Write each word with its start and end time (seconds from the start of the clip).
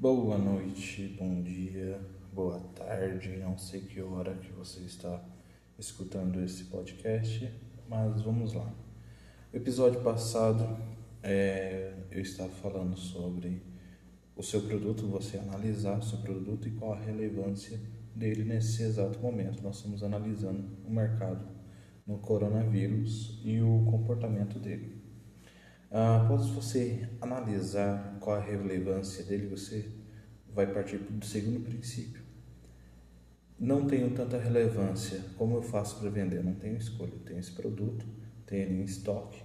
Boa 0.00 0.38
noite, 0.38 1.14
bom 1.18 1.42
dia, 1.42 2.00
boa 2.32 2.58
tarde, 2.74 3.36
não 3.36 3.58
sei 3.58 3.82
que 3.82 4.00
hora 4.00 4.34
que 4.34 4.50
você 4.50 4.80
está 4.80 5.22
escutando 5.78 6.42
esse 6.42 6.64
podcast, 6.64 7.52
mas 7.86 8.22
vamos 8.22 8.54
lá. 8.54 8.72
No 9.52 9.60
episódio 9.60 10.00
passado 10.00 10.66
é, 11.22 11.92
eu 12.10 12.22
estava 12.22 12.48
falando 12.48 12.96
sobre 12.96 13.62
o 14.34 14.42
seu 14.42 14.62
produto, 14.62 15.06
você 15.06 15.36
analisar 15.36 15.98
o 15.98 16.02
seu 16.02 16.16
produto 16.20 16.66
e 16.66 16.70
qual 16.70 16.94
a 16.94 16.98
relevância 16.98 17.78
dele 18.16 18.42
nesse 18.42 18.82
exato 18.82 19.18
momento. 19.18 19.62
Nós 19.62 19.76
estamos 19.76 20.02
analisando 20.02 20.64
o 20.86 20.90
mercado 20.90 21.46
no 22.06 22.16
coronavírus 22.20 23.38
e 23.44 23.60
o 23.60 23.84
comportamento 23.84 24.58
dele. 24.58 24.99
Ah, 25.92 26.22
após 26.22 26.46
você 26.50 27.08
analisar 27.20 28.16
qual 28.20 28.36
a 28.36 28.40
relevância 28.40 29.24
dele, 29.24 29.48
você 29.48 29.90
vai 30.54 30.72
partir 30.72 30.98
do 30.98 31.26
segundo 31.26 31.64
princípio. 31.64 32.22
Não 33.58 33.86
tenho 33.86 34.08
tanta 34.12 34.38
relevância, 34.38 35.20
como 35.36 35.56
eu 35.56 35.62
faço 35.62 35.98
para 35.98 36.08
vender? 36.08 36.44
Não 36.44 36.54
tenho 36.54 36.76
escolha, 36.76 37.12
eu 37.12 37.18
tenho 37.18 37.40
esse 37.40 37.50
produto, 37.50 38.06
tenho 38.46 38.62
ele 38.62 38.80
em 38.80 38.84
estoque, 38.84 39.42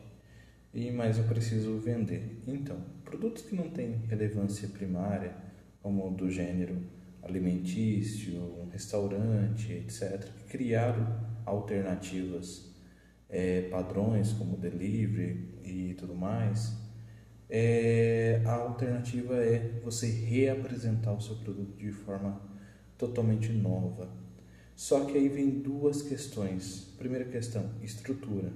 e 0.72 0.92
mas 0.92 1.18
eu 1.18 1.24
preciso 1.24 1.80
vender. 1.80 2.44
Então, 2.46 2.78
produtos 3.04 3.42
que 3.42 3.56
não 3.56 3.72
têm 3.72 4.04
relevância 4.08 4.68
primária, 4.68 5.36
como 5.82 6.12
do 6.12 6.30
gênero 6.30 6.80
alimentício, 7.24 8.70
restaurante, 8.72 9.74
etc., 9.74 10.30
criaram 10.48 11.08
alternativas 11.44 12.75
é, 13.30 13.64
padrões 13.64 14.34
como 14.34 14.58
delivery 14.58 15.60
e 15.64 15.94
tudo 15.96 16.16
mais, 16.16 16.78
é, 17.50 18.42
a 18.46 18.54
alternativa 18.54 19.36
é 19.36 19.80
você 19.84 20.08
reapresentar 20.08 21.14
o 21.14 21.22
seu 21.22 21.36
produto 21.38 21.78
de 21.78 21.92
forma 21.92 22.42
totalmente 22.98 23.52
nova. 23.52 24.10
Só 24.76 25.06
que 25.06 25.18
aí 25.18 25.30
vem 25.30 25.62
duas 25.62 26.02
questões. 26.02 26.94
Primeira 26.98 27.26
questão, 27.26 27.72
estrutura. 27.82 28.52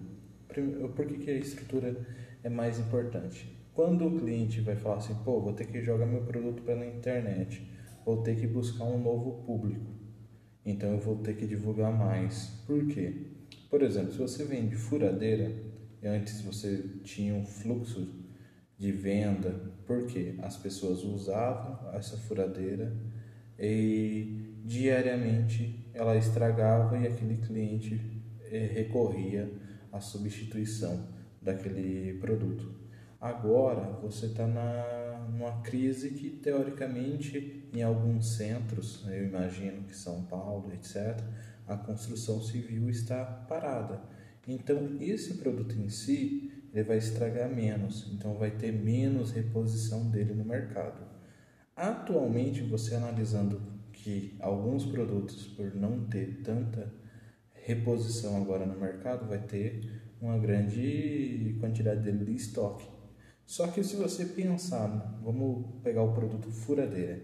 Por 0.95 1.05
que, 1.05 1.17
que 1.19 1.31
a 1.31 1.38
estrutura 1.38 1.95
é 2.43 2.49
mais 2.49 2.80
importante? 2.80 3.58
Quando 3.73 4.05
o 4.08 4.19
cliente 4.19 4.59
vai 4.59 4.75
falar 4.75 4.97
assim, 4.97 5.15
pô, 5.23 5.39
vou 5.39 5.53
ter 5.53 5.67
que 5.67 5.81
jogar 5.81 6.05
meu 6.05 6.23
produto 6.23 6.61
pela 6.63 6.86
internet, 6.86 7.65
vou 8.03 8.21
ter 8.21 8.36
que 8.36 8.47
buscar 8.47 8.83
um 8.83 9.02
novo 9.02 9.43
público, 9.43 9.86
então 10.65 10.91
eu 10.91 10.99
vou 10.99 11.17
ter 11.17 11.36
que 11.38 11.47
divulgar 11.47 11.95
mais. 11.97 12.47
Por 12.67 12.88
quê? 12.88 13.38
Por 13.69 13.83
exemplo, 13.83 14.11
se 14.11 14.17
você 14.17 14.43
vende 14.43 14.75
furadeira, 14.75 15.51
antes 16.03 16.41
você 16.41 16.83
tinha 17.03 17.35
um 17.35 17.45
fluxo 17.45 18.07
de 18.77 18.91
venda, 18.91 19.73
porque 19.85 20.35
as 20.39 20.57
pessoas 20.57 21.03
usavam 21.03 21.93
essa 21.93 22.17
furadeira 22.17 22.95
e 23.59 24.55
diariamente 24.63 25.85
ela 25.93 26.15
estragava 26.15 26.97
e 26.97 27.05
aquele 27.05 27.37
cliente 27.37 27.99
eh, 28.49 28.69
recorria 28.73 29.51
à 29.91 29.99
substituição 29.99 31.07
daquele 31.41 32.17
produto. 32.19 32.73
Agora 33.19 33.99
você 34.01 34.27
está 34.27 34.47
numa 34.47 35.61
crise 35.61 36.11
que 36.11 36.29
teoricamente 36.29 37.69
em 37.73 37.83
alguns 37.83 38.37
centros, 38.37 39.05
eu 39.07 39.25
imagino 39.25 39.83
que 39.83 39.95
São 39.95 40.23
Paulo, 40.23 40.71
etc., 40.73 41.21
a 41.69 41.77
construção 41.77 42.41
civil 42.41 42.89
está 42.89 43.23
parada. 43.23 44.01
Então, 44.47 44.97
esse 44.99 45.35
produto 45.35 45.75
em 45.75 45.87
si, 45.87 46.51
ele 46.73 46.83
vai 46.83 46.97
estragar 46.97 47.47
menos, 47.47 48.11
então 48.11 48.33
vai 48.33 48.51
ter 48.51 48.71
menos 48.71 49.31
reposição 49.31 50.09
dele 50.09 50.33
no 50.33 50.43
mercado. 50.43 51.07
Atualmente, 51.75 52.63
você 52.63 52.95
analisando 52.95 53.61
que 53.93 54.35
alguns 54.39 54.85
produtos, 54.85 55.45
por 55.45 55.75
não 55.75 56.05
ter 56.05 56.41
tanta 56.43 56.91
reposição 57.53 58.35
agora 58.37 58.65
no 58.65 58.79
mercado, 58.79 59.27
vai 59.27 59.39
ter 59.39 60.02
uma 60.19 60.37
grande 60.37 61.55
quantidade 61.59 62.02
dele 62.02 62.25
de 62.25 62.35
estoque. 62.35 62.87
Só 63.45 63.67
que 63.67 63.83
se 63.83 63.95
você 63.95 64.25
pensar, 64.25 65.19
vamos 65.23 65.81
pegar 65.83 66.03
o 66.03 66.13
produto 66.13 66.52
furadeira, 66.52 67.21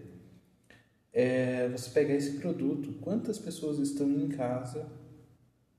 é 1.18 1.66
você 1.70 1.88
pegar 1.88 2.12
esse 2.12 2.32
produto, 2.32 2.92
quantas 3.00 3.38
pessoas 3.38 3.78
estão 3.78 4.06
em 4.06 4.28
casa 4.28 4.86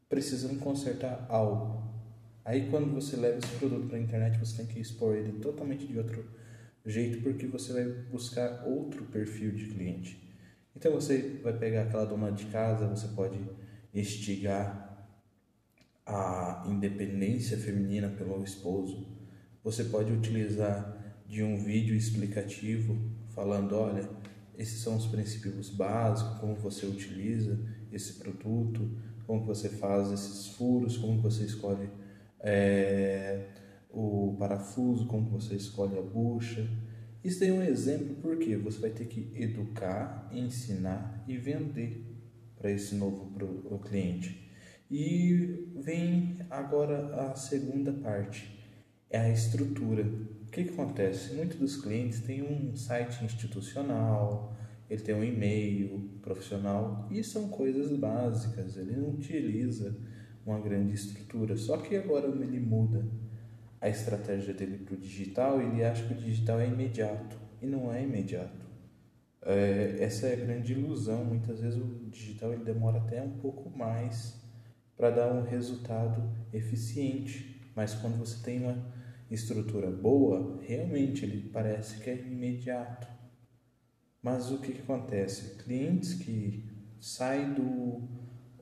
precisando 0.09 0.58
consertar 0.58 1.28
algo? 1.30 1.94
Aí 2.44 2.72
quando 2.72 2.92
você 2.92 3.16
leva 3.16 3.38
esse 3.38 3.56
produto 3.58 3.88
para 3.88 4.00
a 4.00 4.02
internet, 4.02 4.40
você 4.40 4.58
tem 4.58 4.66
que 4.66 4.80
expor 4.80 5.16
ele 5.16 5.34
totalmente 5.34 5.86
de 5.86 5.96
outro 5.96 6.25
jeito, 6.84 7.22
porque 7.22 7.46
você 7.46 7.72
vai 7.72 7.86
buscar 8.09 8.64
outro 8.66 9.06
perfil 9.06 9.52
de 9.52 9.68
cliente. 9.68 10.20
Então 10.75 10.92
você 10.92 11.40
vai 11.44 11.56
pegar 11.56 11.84
aquela 11.84 12.06
dona 12.06 12.31
de 12.31 12.46
casa, 12.46 12.88
você 12.88 13.08
pode 13.09 13.40
estigar 13.94 15.08
a 16.04 16.66
independência 16.68 17.59
feminina 17.59 18.09
pelo 18.09 18.44
esposo. 18.44 19.06
Você 19.64 19.84
pode 19.84 20.12
utilizar 20.12 21.22
de 21.28 21.44
um 21.44 21.64
vídeo 21.64 21.96
explicativo 21.96 22.98
falando, 23.36 23.75
olha, 23.75 24.09
esses 24.57 24.81
são 24.81 24.97
os 24.97 25.06
princípios 25.06 25.69
básicos, 25.69 26.40
como 26.40 26.56
você 26.56 26.85
utiliza 26.85 27.59
esse 27.91 28.13
produto, 28.13 28.90
como 29.25 29.45
você 29.45 29.69
faz 29.69 30.12
esses 30.12 30.47
furos, 30.47 30.97
como 30.97 31.22
você 31.22 31.44
escolhe 31.44 31.90
é, 32.40 33.50
o 33.90 34.35
parafuso, 34.40 35.06
como 35.06 35.29
você 35.29 35.56
escolhe 35.56 35.97
a 35.97 36.01
bucha. 36.01 36.68
Isso 37.23 37.44
é 37.44 37.51
um 37.51 37.62
exemplo 37.62 38.16
porque 38.22 38.56
você 38.56 38.79
vai 38.79 38.90
ter 38.90 39.06
que 39.06 39.31
educar, 39.35 40.29
ensinar 40.31 41.24
e 41.28 41.38
vender 41.38 42.06
para 42.57 42.72
esse 42.72 42.95
novo 42.95 43.31
cliente. 43.79 44.47
E 44.89 45.69
vem 45.75 46.38
agora 46.50 47.29
a 47.29 47.35
segunda 47.35 47.91
parte, 47.91 48.57
é 49.09 49.19
a 49.19 49.29
estrutura. 49.29 50.06
Que, 50.57 50.63
que 50.63 50.72
acontece? 50.72 51.35
Muitos 51.35 51.59
dos 51.59 51.79
clientes 51.79 52.22
têm 52.22 52.41
um 52.41 52.75
site 52.75 53.23
institucional, 53.23 54.56
ele 54.90 55.03
tem 55.03 55.13
um 55.13 55.23
e-mail 55.23 56.19
profissional 56.19 57.07
e 57.12 57.23
são 57.23 57.47
coisas 57.50 57.95
básicas, 57.95 58.75
ele 58.75 58.95
não 58.95 59.12
utiliza 59.12 59.95
uma 60.44 60.59
grande 60.59 60.95
estrutura. 60.95 61.56
Só 61.56 61.78
que 61.78 61.95
agora 61.95 62.28
ele 62.28 62.59
muda 62.59 63.07
a 63.79 63.88
estratégia 63.88 64.51
dele 64.51 64.79
para 64.79 64.95
o 64.95 64.97
digital, 64.97 65.62
ele 65.62 65.84
acha 65.84 66.07
que 66.07 66.13
o 66.13 66.18
digital 66.18 66.59
é 66.59 66.68
imediato 66.68 67.38
e 67.62 67.68
não 67.68 67.94
é 67.94 68.01
imediato. 68.01 68.66
É, 69.44 69.97
essa 70.00 70.25
é 70.25 70.34
a 70.34 70.44
grande 70.44 70.74
ilusão. 70.74 71.24
Muitas 71.24 71.59
vezes 71.59 71.79
o 71.79 72.09
digital 72.09 72.51
ele 72.51 72.63
demora 72.63 72.97
até 72.97 73.22
um 73.22 73.38
pouco 73.38 73.69
mais 73.78 74.41
para 74.95 75.12
dar 75.12 75.31
um 75.31 75.44
resultado 75.44 76.28
eficiente, 76.51 77.62
mas 77.75 77.94
quando 77.94 78.18
você 78.18 78.44
tem 78.44 78.63
uma 78.63 78.97
estrutura 79.29 79.91
boa, 79.91 80.59
realmente 80.61 81.25
ele 81.25 81.49
parece 81.49 81.99
que 81.99 82.09
é 82.09 82.15
imediato. 82.15 83.07
Mas 84.21 84.51
o 84.51 84.59
que, 84.59 84.73
que 84.73 84.81
acontece? 84.81 85.55
Clientes 85.63 86.13
que 86.13 86.69
saem 86.99 87.53
do 87.53 88.07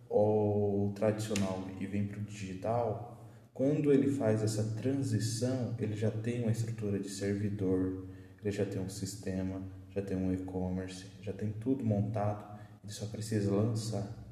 o 0.09 0.93
tradicional 0.95 1.67
e 1.79 1.85
vêm 1.85 2.07
para 2.07 2.19
o 2.19 2.23
digital, 2.23 3.15
quando 3.53 3.91
ele 3.91 4.11
faz 4.11 4.43
essa 4.43 4.75
transição, 4.75 5.75
ele 5.79 5.95
já 5.95 6.11
tem 6.11 6.41
uma 6.43 6.51
estrutura 6.51 6.99
de 6.99 7.09
servidor, 7.09 8.07
ele 8.41 8.51
já 8.51 8.65
tem 8.65 8.81
um 8.81 8.89
sistema, 8.89 9.61
já 9.89 10.01
tem 10.01 10.17
um 10.17 10.33
e-commerce, 10.33 11.05
já 11.21 11.33
tem 11.33 11.51
tudo 11.53 11.85
montado, 11.85 12.59
ele 12.83 12.91
só 12.91 13.05
precisa 13.07 13.53
lançar. 13.53 14.24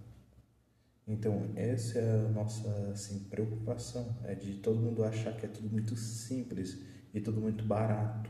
Então, 1.07 1.51
essa 1.55 1.99
é 1.99 2.25
a 2.25 2.29
nossa 2.29 2.69
assim, 2.91 3.25
preocupação, 3.29 4.17
é 4.23 4.33
de 4.33 4.55
todo 4.55 4.79
mundo 4.79 5.03
achar 5.03 5.35
que 5.35 5.45
é 5.45 5.49
tudo 5.49 5.69
muito 5.69 5.95
simples 5.97 6.79
e 7.13 7.19
tudo 7.19 7.41
muito 7.41 7.65
barato 7.65 8.29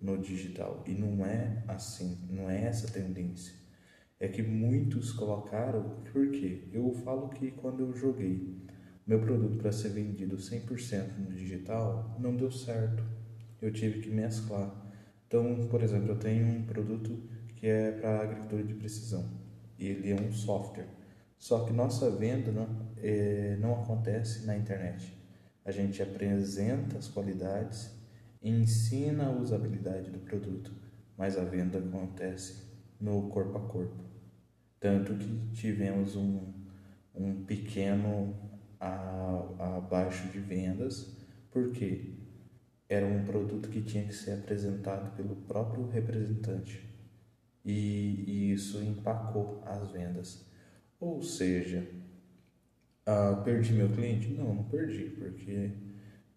no 0.00 0.18
digital. 0.18 0.82
E 0.86 0.92
não 0.92 1.24
é 1.24 1.62
assim, 1.68 2.18
não 2.28 2.50
é 2.50 2.64
essa 2.64 2.88
tendência. 2.88 3.54
É 4.18 4.28
que 4.28 4.42
muitos 4.42 5.12
colocaram, 5.12 6.02
porque 6.12 6.68
eu 6.72 6.92
falo 7.04 7.28
que 7.28 7.52
quando 7.52 7.80
eu 7.80 7.94
joguei 7.94 8.62
meu 9.06 9.20
produto 9.20 9.58
para 9.58 9.72
ser 9.72 9.90
vendido 9.90 10.36
100% 10.36 11.18
no 11.18 11.32
digital, 11.32 12.16
não 12.20 12.36
deu 12.36 12.50
certo. 12.50 13.04
Eu 13.60 13.72
tive 13.72 14.00
que 14.00 14.10
mesclar. 14.10 14.74
Então, 15.26 15.66
por 15.68 15.82
exemplo, 15.82 16.10
eu 16.10 16.18
tenho 16.18 16.46
um 16.46 16.62
produto 16.64 17.18
que 17.56 17.66
é 17.66 17.92
para 17.92 18.20
agricultura 18.20 18.62
de 18.62 18.74
precisão. 18.74 19.28
Ele 19.78 20.10
é 20.10 20.14
um 20.14 20.32
software. 20.32 21.01
Só 21.42 21.64
que 21.64 21.72
nossa 21.72 22.08
venda 22.08 22.52
não, 22.52 22.68
é, 22.98 23.56
não 23.58 23.82
acontece 23.82 24.46
na 24.46 24.56
internet. 24.56 25.12
A 25.64 25.72
gente 25.72 26.00
apresenta 26.00 26.96
as 26.96 27.08
qualidades 27.08 27.90
ensina 28.40 29.26
a 29.26 29.32
usabilidade 29.32 30.08
do 30.08 30.20
produto, 30.20 30.72
mas 31.18 31.36
a 31.36 31.42
venda 31.42 31.80
acontece 31.80 32.62
no 33.00 33.28
corpo 33.28 33.58
a 33.58 33.60
corpo. 33.60 34.04
Tanto 34.78 35.16
que 35.16 35.50
tivemos 35.52 36.14
um, 36.14 36.52
um 37.12 37.44
pequeno 37.44 38.36
abaixo 38.78 40.28
de 40.28 40.38
vendas, 40.38 41.12
porque 41.50 42.20
era 42.88 43.04
um 43.04 43.24
produto 43.24 43.68
que 43.68 43.82
tinha 43.82 44.04
que 44.04 44.14
ser 44.14 44.34
apresentado 44.34 45.16
pelo 45.16 45.34
próprio 45.34 45.88
representante. 45.88 46.88
e, 47.64 48.24
e 48.28 48.52
isso 48.52 48.80
empacou 48.80 49.60
as 49.66 49.90
vendas. 49.90 50.51
Ou 51.02 51.20
seja, 51.20 51.84
ah, 53.04 53.42
perdi 53.44 53.72
meu 53.72 53.88
cliente? 53.88 54.28
Não, 54.28 54.54
não 54.54 54.62
perdi, 54.62 55.10
porque 55.18 55.72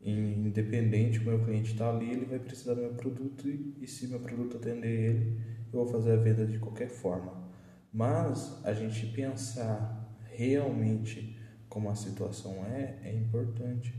independente 0.02 1.20
o 1.20 1.24
meu 1.24 1.46
cliente 1.46 1.74
está 1.74 1.92
ali, 1.92 2.10
ele 2.10 2.26
vai 2.26 2.40
precisar 2.40 2.74
do 2.74 2.82
meu 2.82 2.96
produto 2.96 3.48
e, 3.48 3.78
e 3.80 3.88
se 3.88 4.08
meu 4.08 4.20
produto 4.20 4.58
atender 4.58 4.88
ele, 4.88 5.40
eu 5.72 5.84
vou 5.84 5.88
fazer 5.88 6.14
a 6.14 6.16
venda 6.16 6.48
de 6.48 6.58
qualquer 6.58 6.90
forma. 6.90 7.48
Mas 7.94 8.60
a 8.66 8.74
gente 8.74 9.06
pensar 9.14 10.20
realmente 10.32 11.38
como 11.70 11.88
a 11.88 11.96
situação 11.96 12.66
é, 12.66 13.02
é 13.04 13.14
importante, 13.14 13.94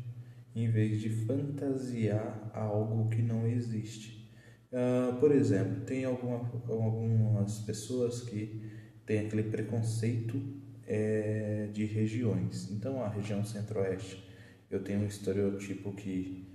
em 0.52 0.68
vez 0.68 1.00
de 1.00 1.10
fantasiar 1.10 2.50
algo 2.52 3.08
que 3.08 3.22
não 3.22 3.46
existe. 3.46 4.28
Uh, 4.72 5.14
por 5.20 5.30
exemplo, 5.30 5.84
tem 5.84 6.04
alguma, 6.04 6.38
algumas 6.68 7.60
pessoas 7.60 8.22
que 8.22 8.75
têm 9.06 9.20
aquele 9.20 9.44
preconceito 9.44 10.42
é, 10.86 11.68
de 11.72 11.84
regiões. 11.84 12.70
Então, 12.70 13.02
a 13.02 13.08
região 13.08 13.44
centro-oeste 13.44 14.24
eu 14.70 14.82
tenho 14.82 15.00
um 15.00 15.06
estereotipo 15.06 15.92
que 15.92 16.52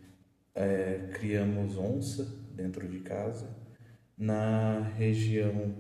é, 0.53 1.09
criamos 1.13 1.77
onça 1.77 2.25
dentro 2.53 2.87
de 2.87 2.99
casa. 2.99 3.47
Na 4.17 4.81
região 4.97 5.73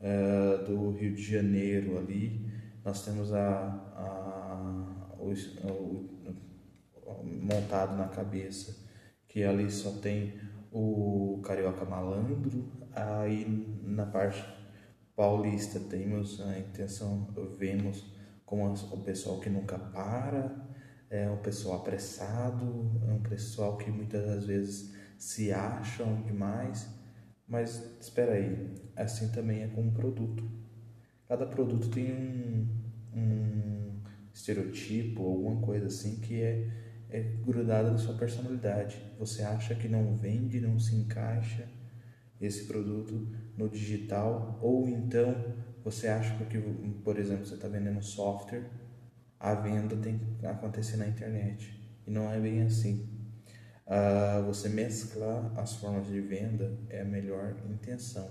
é, 0.00 0.64
do 0.64 0.90
Rio 0.90 1.14
de 1.14 1.22
Janeiro 1.22 1.98
ali, 1.98 2.44
nós 2.84 3.04
temos 3.04 3.32
a, 3.32 3.66
a 3.96 4.34
o, 5.18 5.32
o, 5.70 6.14
montado 7.24 7.96
na 7.96 8.08
cabeça 8.08 8.84
que 9.26 9.42
ali 9.42 9.70
só 9.70 9.90
tem 9.90 10.34
o 10.72 11.40
carioca 11.44 11.84
malandro, 11.84 12.64
aí 12.92 13.46
na 13.82 14.06
parte 14.06 14.44
paulista 15.16 15.78
temos 15.78 16.40
a 16.40 16.58
intenção, 16.58 17.28
vemos 17.58 18.04
como 18.44 18.72
o 18.72 19.02
pessoal 19.02 19.40
que 19.40 19.48
nunca 19.48 19.78
para, 19.78 20.68
é 21.08 21.30
um 21.30 21.38
pessoal 21.38 21.78
apressado, 21.78 23.00
é 23.06 23.12
um 23.12 23.22
pessoal 23.22 23.76
que 23.76 23.90
muitas 23.90 24.26
das 24.26 24.46
vezes 24.46 24.94
se 25.18 25.52
acham 25.52 26.22
demais, 26.22 26.88
mas 27.46 27.98
espera 28.00 28.32
aí, 28.32 28.74
assim 28.96 29.30
também 29.30 29.62
é 29.62 29.68
com 29.68 29.82
um 29.82 29.92
produto. 29.92 30.44
Cada 31.28 31.46
produto 31.46 31.88
tem 31.88 32.12
um, 32.12 32.68
um 33.14 34.02
estereotipo, 34.32 35.24
alguma 35.24 35.60
coisa 35.60 35.86
assim 35.86 36.16
que 36.20 36.42
é, 36.42 36.68
é 37.08 37.20
grudada 37.20 37.90
na 37.90 37.98
sua 37.98 38.14
personalidade. 38.14 39.00
Você 39.18 39.42
acha 39.42 39.74
que 39.74 39.88
não 39.88 40.16
vende, 40.16 40.60
não 40.60 40.78
se 40.78 40.94
encaixa 40.96 41.68
esse 42.44 42.64
produto 42.64 43.28
no 43.56 43.68
digital, 43.68 44.58
ou 44.62 44.88
então 44.88 45.34
você 45.82 46.08
acha 46.08 46.34
que, 46.46 46.58
por 47.02 47.18
exemplo, 47.18 47.44
você 47.44 47.54
está 47.54 47.68
vendendo 47.68 48.02
software 48.02 48.64
a 49.44 49.54
venda 49.54 49.94
tem 49.96 50.18
que 50.18 50.46
acontecer 50.46 50.96
na 50.96 51.06
internet. 51.06 51.78
E 52.06 52.10
não 52.10 52.32
é 52.32 52.40
bem 52.40 52.62
assim. 52.62 53.06
Uh, 53.86 54.42
você 54.46 54.70
mesclar 54.70 55.52
as 55.54 55.74
formas 55.74 56.06
de 56.06 56.18
venda 56.18 56.78
é 56.88 57.02
a 57.02 57.04
melhor 57.04 57.54
intenção. 57.68 58.26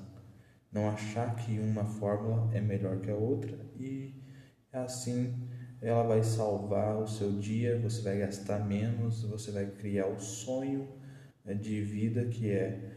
Não 0.72 0.90
achar 0.90 1.36
que 1.36 1.60
uma 1.60 1.86
fórmula 1.86 2.50
é 2.52 2.60
melhor 2.60 3.00
que 3.00 3.12
a 3.12 3.16
outra 3.16 3.56
e 3.78 4.24
assim 4.72 5.48
ela 5.80 6.02
vai 6.02 6.24
salvar 6.24 6.98
o 6.98 7.06
seu 7.06 7.32
dia, 7.34 7.80
você 7.80 8.02
vai 8.02 8.18
gastar 8.18 8.66
menos, 8.66 9.22
você 9.22 9.52
vai 9.52 9.68
criar 9.68 10.08
o 10.08 10.20
sonho 10.20 10.88
né, 11.46 11.54
de 11.54 11.80
vida 11.84 12.26
que 12.26 12.50
é 12.50 12.93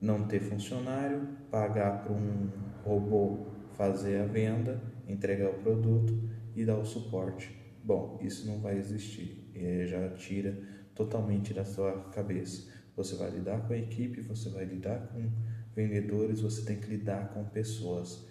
não 0.00 0.26
ter 0.26 0.40
funcionário, 0.40 1.26
pagar 1.50 2.02
para 2.02 2.12
um 2.12 2.50
robô 2.84 3.46
fazer 3.76 4.20
a 4.20 4.26
venda, 4.26 4.80
entregar 5.06 5.50
o 5.50 5.54
produto 5.54 6.18
e 6.54 6.64
dar 6.64 6.78
o 6.78 6.84
suporte. 6.84 7.54
Bom, 7.84 8.18
isso 8.22 8.46
não 8.46 8.60
vai 8.60 8.78
existir, 8.78 9.50
é, 9.54 9.86
já 9.86 10.08
tira 10.10 10.58
totalmente 10.94 11.52
da 11.52 11.64
sua 11.64 12.10
cabeça. 12.10 12.72
Você 12.96 13.14
vai 13.16 13.30
lidar 13.30 13.66
com 13.66 13.74
a 13.74 13.78
equipe, 13.78 14.22
você 14.22 14.48
vai 14.48 14.64
lidar 14.64 15.08
com 15.08 15.30
vendedores, 15.74 16.40
você 16.40 16.64
tem 16.64 16.80
que 16.80 16.88
lidar 16.88 17.28
com 17.34 17.44
pessoas. 17.44 18.26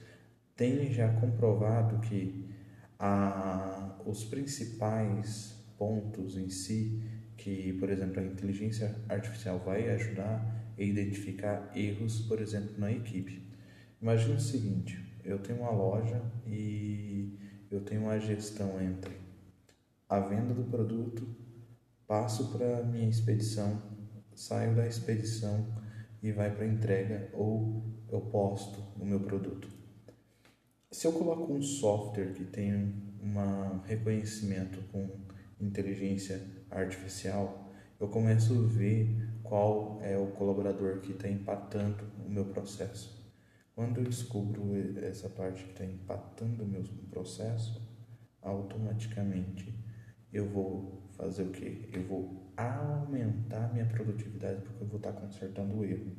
Tem 0.56 0.92
já 0.92 1.14
comprovado 1.14 2.00
que 2.00 2.50
a, 2.98 4.00
os 4.06 4.24
principais 4.24 5.56
pontos 5.78 6.38
em 6.38 6.50
si, 6.50 7.02
que, 7.38 7.74
por 7.74 7.90
exemplo, 7.90 8.20
a 8.20 8.26
inteligência 8.26 8.96
artificial 9.08 9.60
vai 9.60 9.88
ajudar 9.90 10.65
a 10.78 10.82
identificar 10.82 11.72
erros, 11.76 12.20
por 12.22 12.42
exemplo, 12.42 12.78
na 12.78 12.92
equipe. 12.92 13.42
Imagine 14.02 14.36
o 14.36 14.40
seguinte: 14.40 15.20
eu 15.24 15.40
tenho 15.40 15.60
uma 15.60 15.72
loja 15.72 16.22
e 16.46 17.38
eu 17.72 17.82
tenho 17.82 18.02
uma 18.02 18.20
gestão 18.20 18.82
entre 18.82 19.16
a 20.08 20.20
venda 20.20 20.54
do 20.54 20.64
produto, 20.64 21.28
passo 22.08 22.52
para 22.52 22.84
minha 22.84 23.10
expedição, 23.10 23.82
saio 24.34 24.76
da 24.76 24.88
expedição 24.88 25.68
e 26.22 26.32
vai 26.32 26.54
para 26.54 26.68
entrega 26.68 27.30
ou 27.34 27.84
eu 28.10 28.22
posto 28.22 28.80
o 29.00 29.06
meu 29.06 29.20
produto. 29.20 29.68
Se 30.92 31.08
eu 31.08 31.14
coloco 31.14 31.52
um 31.52 31.62
software 31.62 32.34
que 32.34 32.46
tem 32.46 32.74
um 33.22 33.80
reconhecimento 33.84 34.80
com 34.92 35.10
inteligência 35.60 36.42
artificial, 36.70 37.65
eu 38.00 38.08
começo 38.08 38.54
a 38.54 38.68
ver 38.68 39.30
qual 39.44 40.00
é 40.02 40.18
o 40.18 40.28
colaborador 40.28 41.00
que 41.00 41.12
está 41.12 41.30
impactando 41.30 42.04
o 42.26 42.30
meu 42.30 42.46
processo. 42.46 43.16
Quando 43.74 44.00
eu 44.00 44.06
descubro 44.06 44.74
essa 45.00 45.30
parte 45.30 45.64
que 45.64 45.72
está 45.72 45.86
impactando 45.86 46.64
o 46.64 46.68
meu 46.68 46.84
processo, 47.10 47.82
automaticamente 48.42 49.74
eu 50.32 50.48
vou 50.50 51.10
fazer 51.18 51.44
o 51.44 51.52
que? 51.52 51.90
Eu 51.94 52.04
vou 52.04 52.54
aumentar 52.58 53.74
minha 53.74 53.86
produtividade 53.86 54.62
porque 54.62 54.84
eu 54.84 54.88
vou 54.88 54.98
estar 54.98 55.14
consertando 55.14 55.76
o 55.76 55.84
erro. 55.84 56.12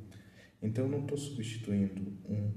Então 0.63 0.85
eu 0.85 0.91
não 0.91 1.01
estou 1.01 1.19
substituindo 1.19 2.13
um 2.29 2.53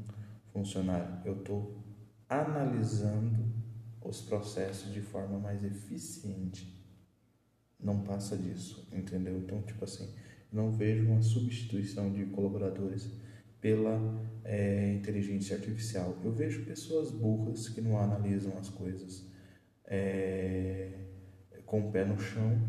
funcionário, 0.53 1.21
eu 1.25 1.37
estou 1.37 1.83
analisando 2.27 3.53
os 4.01 4.21
processos 4.21 4.93
de 4.93 5.01
forma 5.01 5.39
mais 5.39 5.63
eficiente. 5.63 6.78
Não 7.79 8.01
passa 8.01 8.37
disso, 8.37 8.87
entendeu? 8.91 9.37
Então, 9.37 9.61
tipo 9.61 9.83
assim, 9.83 10.13
não 10.51 10.71
vejo 10.71 11.05
uma 11.05 11.21
substituição 11.21 12.11
de 12.11 12.25
colaboradores 12.25 13.09
pela 13.61 13.99
é, 14.43 14.93
inteligência 14.93 15.55
artificial. 15.55 16.17
Eu 16.23 16.31
vejo 16.31 16.65
pessoas 16.65 17.11
burras 17.11 17.69
que 17.69 17.81
não 17.81 17.97
analisam 17.97 18.57
as 18.57 18.69
coisas. 18.69 19.25
É, 19.85 20.99
com 21.69 21.87
o 21.87 21.91
pé 21.91 22.03
no 22.03 22.19
chão, 22.19 22.59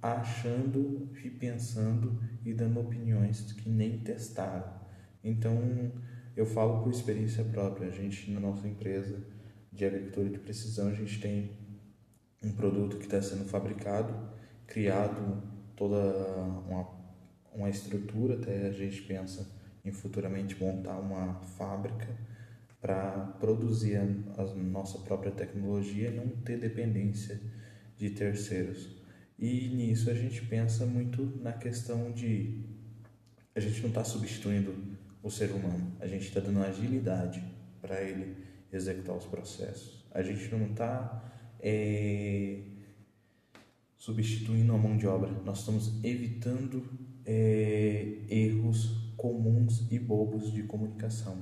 achando 0.00 1.10
e 1.22 1.28
pensando 1.28 2.18
e 2.44 2.54
dando 2.54 2.80
opiniões 2.80 3.52
que 3.52 3.68
nem 3.68 3.98
testaram. 3.98 4.80
Então, 5.22 5.92
eu 6.34 6.46
falo 6.46 6.82
por 6.82 6.90
experiência 6.90 7.44
própria. 7.44 7.88
A 7.88 7.90
gente, 7.90 8.30
na 8.30 8.40
nossa 8.40 8.66
empresa 8.66 9.22
de 9.70 9.84
agricultura 9.84 10.30
de 10.30 10.38
precisão, 10.38 10.88
a 10.88 10.94
gente 10.94 11.20
tem 11.20 11.50
um 12.42 12.52
produto 12.52 12.96
que 12.96 13.04
está 13.04 13.20
sendo 13.20 13.44
fabricado, 13.44 14.14
criado 14.70 15.42
toda 15.76 15.96
uma, 16.66 16.88
uma 17.52 17.68
estrutura, 17.68 18.34
até 18.34 18.68
a 18.68 18.72
gente 18.72 19.02
pensa 19.02 19.46
em 19.84 19.92
futuramente 19.92 20.58
montar 20.58 20.98
uma 20.98 21.34
fábrica 21.58 22.08
para 22.80 23.34
produzir 23.38 23.96
a, 23.96 24.42
a 24.42 24.54
nossa 24.54 24.98
própria 25.00 25.32
tecnologia 25.32 26.08
e 26.08 26.16
não 26.16 26.28
ter 26.28 26.58
dependência 26.58 27.38
de 27.96 28.10
terceiros. 28.10 28.88
E 29.38 29.68
nisso 29.68 30.08
a 30.08 30.14
gente 30.14 30.42
pensa 30.46 30.86
muito 30.86 31.38
na 31.42 31.52
questão 31.52 32.12
de 32.12 32.64
a 33.54 33.60
gente 33.60 33.80
não 33.82 33.88
está 33.88 34.04
substituindo 34.04 34.74
o 35.22 35.30
ser 35.30 35.50
humano, 35.50 35.92
a 35.98 36.06
gente 36.06 36.28
está 36.28 36.40
dando 36.40 36.62
agilidade 36.62 37.42
para 37.80 38.00
ele 38.00 38.36
executar 38.72 39.16
os 39.16 39.26
processos. 39.26 40.06
A 40.12 40.22
gente 40.22 40.50
não 40.54 40.66
está 40.66 41.24
é, 41.58 42.62
substituindo 44.00 44.72
a 44.72 44.78
mão 44.78 44.96
de 44.96 45.06
obra, 45.06 45.30
nós 45.44 45.58
estamos 45.58 46.02
evitando 46.02 46.82
é, 47.26 48.22
erros 48.30 49.12
comuns 49.14 49.86
e 49.92 49.98
bobos 49.98 50.50
de 50.50 50.62
comunicação. 50.62 51.36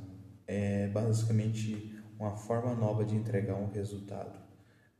É 0.44 0.88
basicamente 0.88 1.94
uma 2.18 2.36
forma 2.36 2.74
nova 2.74 3.04
de 3.04 3.14
entregar 3.14 3.54
um 3.54 3.70
resultado. 3.70 4.36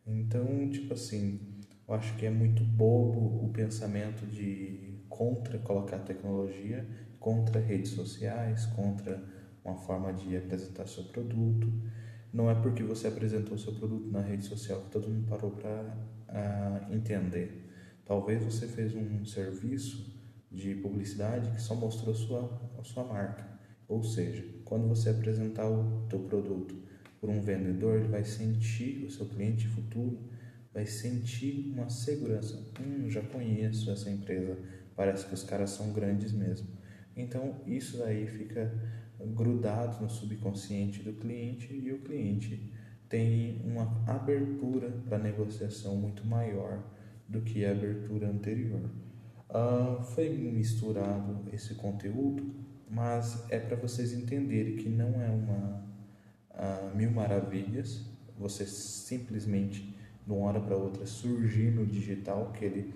Então, 0.07 0.71
tipo 0.71 0.95
assim, 0.95 1.41
eu 1.89 1.95
acho 1.95 2.17
que 2.17 2.27
é 2.27 2.31
muito 2.31 2.63
bobo 2.63 3.45
o 3.45 3.51
pensamento 3.53 4.25
de 4.25 5.03
contra 5.09 5.59
colocar 5.59 5.99
tecnologia, 5.99 6.87
contra 7.19 7.61
redes 7.61 7.91
sociais, 7.91 8.67
contra 8.67 9.21
uma 9.65 9.75
forma 9.75 10.13
de 10.13 10.37
apresentar 10.37 10.87
seu 10.87 11.03
produto. 11.03 11.73
Não 12.33 12.49
é 12.49 12.55
porque 12.55 12.85
você 12.85 13.09
apresentou 13.09 13.59
seu 13.59 13.75
produto 13.75 14.09
na 14.13 14.21
rede 14.21 14.45
social 14.45 14.83
que 14.83 14.91
todo 14.91 15.09
mundo 15.09 15.27
parou 15.29 15.51
para 15.51 16.18
entender. 16.91 17.69
Talvez 18.05 18.43
você 18.43 18.67
fez 18.67 18.95
um 18.95 19.25
serviço 19.25 20.17
de 20.51 20.75
publicidade 20.77 21.51
que 21.51 21.61
só 21.61 21.75
mostrou 21.75 22.15
a 22.15 22.17
sua, 22.17 22.73
a 22.79 22.83
sua 22.83 23.05
marca 23.05 23.47
Ou 23.87 24.03
seja, 24.03 24.45
quando 24.65 24.89
você 24.89 25.11
apresentar 25.11 25.69
o 25.69 26.07
teu 26.09 26.21
produto 26.21 26.75
por 27.21 27.29
um 27.29 27.41
vendedor, 27.41 27.99
ele 27.99 28.09
vai 28.09 28.25
sentir, 28.25 29.05
o 29.05 29.11
seu 29.11 29.27
cliente 29.27 29.67
futuro 29.69 30.19
vai 30.73 30.87
sentir 30.87 31.71
uma 31.73 31.91
segurança. 31.91 32.65
Hum, 32.81 33.11
já 33.11 33.21
conheço 33.23 33.91
essa 33.91 34.11
empresa, 34.11 34.57
parece 34.95 35.27
que 35.27 35.35
os 35.35 35.43
caras 35.43 35.71
são 35.71 35.93
grandes 35.93 36.33
mesmo. 36.33 36.69
Então, 37.17 37.61
isso 37.67 37.99
daí 37.99 38.27
fica 38.27 38.73
grudado 39.35 40.01
no 40.01 40.09
subconsciente 40.09 41.03
do 41.03 41.13
cliente 41.15 41.75
e 41.75 41.93
o 41.93 41.99
cliente 41.99 42.73
tem 43.09 43.61
uma 43.65 44.03
abertura 44.07 44.91
para 45.09 45.19
negociação 45.19 45.97
muito 45.97 46.27
maior 46.27 46.83
do 47.29 47.41
que 47.41 47.65
a 47.65 47.71
abertura 47.71 48.29
anterior. 48.29 48.91
Uh, 49.49 50.03
foi 50.03 50.29
misturado 50.29 51.41
esse 51.53 51.75
conteúdo, 51.75 52.55
mas 52.91 53.45
é 53.51 53.59
para 53.59 53.77
vocês 53.77 54.13
entenderem 54.13 54.77
que 54.77 54.89
não 54.89 55.21
é 55.23 55.29
uma 55.29 55.85
uh, 56.51 56.97
mil 56.97 57.11
maravilhas, 57.11 58.05
você 58.39 58.67
simplesmente 58.67 59.97
de 60.27 60.33
uma 60.33 60.47
hora 60.47 60.61
para 60.61 60.77
outra 60.77 61.07
surgir 61.07 61.71
no 61.71 61.87
digital, 61.87 62.53
que 62.53 62.65
ele 62.65 62.95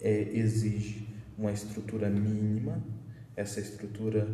é, 0.00 0.22
exige 0.32 1.06
uma 1.36 1.52
estrutura 1.52 2.08
mínima, 2.08 2.82
essa 3.36 3.60
estrutura 3.60 4.26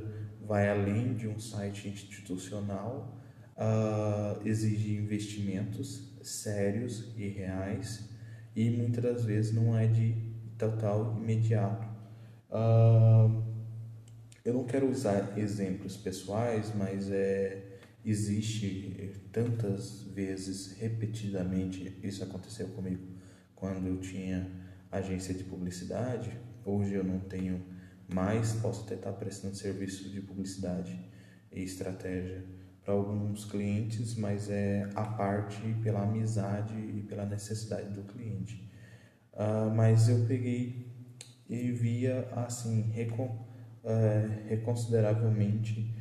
vai 0.46 0.68
além 0.68 1.14
de 1.14 1.26
um 1.26 1.38
site 1.40 1.88
institucional, 1.88 3.19
uh, 3.60 4.40
exige 4.46 4.96
investimentos 4.96 6.10
sérios 6.22 7.12
e 7.16 7.28
reais 7.28 8.08
e 8.56 8.70
muitas 8.70 9.04
das 9.04 9.24
vezes 9.24 9.52
não 9.52 9.76
é 9.78 9.86
de 9.86 10.14
total 10.58 11.16
imediato. 11.16 11.86
Uh, 12.50 13.42
eu 14.44 14.54
não 14.54 14.64
quero 14.64 14.90
usar 14.90 15.38
exemplos 15.38 15.96
pessoais, 15.96 16.72
mas 16.74 17.10
é, 17.10 17.78
existe 18.04 19.12
tantas 19.30 20.02
vezes, 20.02 20.78
repetidamente, 20.78 21.98
isso 22.02 22.24
aconteceu 22.24 22.68
comigo 22.68 23.06
quando 23.54 23.86
eu 23.86 23.98
tinha 23.98 24.50
agência 24.90 25.34
de 25.34 25.44
publicidade. 25.44 26.30
Hoje 26.64 26.94
eu 26.94 27.04
não 27.04 27.20
tenho 27.20 27.62
mais, 28.12 28.54
posso 28.54 28.84
até 28.84 28.94
estar 28.94 29.12
prestando 29.12 29.54
serviço 29.54 30.08
de 30.08 30.20
publicidade 30.20 30.98
e 31.52 31.62
estratégia 31.62 32.44
para 32.90 32.96
alguns 32.96 33.44
clientes, 33.44 34.16
mas 34.16 34.50
é 34.50 34.90
a 34.96 35.04
parte 35.04 35.60
pela 35.80 36.02
amizade 36.02 36.74
e 36.74 37.04
pela 37.08 37.24
necessidade 37.24 37.88
do 37.90 38.02
cliente. 38.02 38.68
Uh, 39.32 39.72
mas 39.72 40.08
eu 40.08 40.26
peguei 40.26 40.92
e 41.48 41.70
via 41.70 42.28
assim 42.34 42.90
recon, 42.90 43.46
uh, 43.84 44.48
reconsideravelmente 44.48 45.94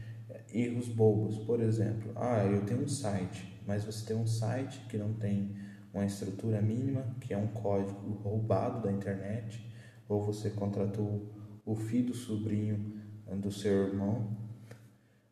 erros 0.51 0.87
bobos. 0.89 1.37
Por 1.45 1.61
exemplo, 1.61 2.11
ah, 2.15 2.43
eu 2.43 2.65
tenho 2.65 2.81
um 2.81 2.87
site, 2.87 3.61
mas 3.67 3.85
você 3.85 4.07
tem 4.07 4.17
um 4.17 4.25
site 4.25 4.79
que 4.89 4.97
não 4.97 5.13
tem 5.13 5.55
uma 5.93 6.05
estrutura 6.05 6.59
mínima, 6.59 7.05
que 7.21 7.35
é 7.35 7.37
um 7.37 7.47
código 7.47 8.13
roubado 8.23 8.81
da 8.81 8.91
internet, 8.91 9.63
ou 10.07 10.25
você 10.25 10.49
contratou 10.49 11.31
o 11.63 11.75
filho 11.75 12.07
do 12.07 12.15
sobrinho 12.15 12.99
do 13.39 13.51
seu 13.51 13.89
irmão 13.89 14.48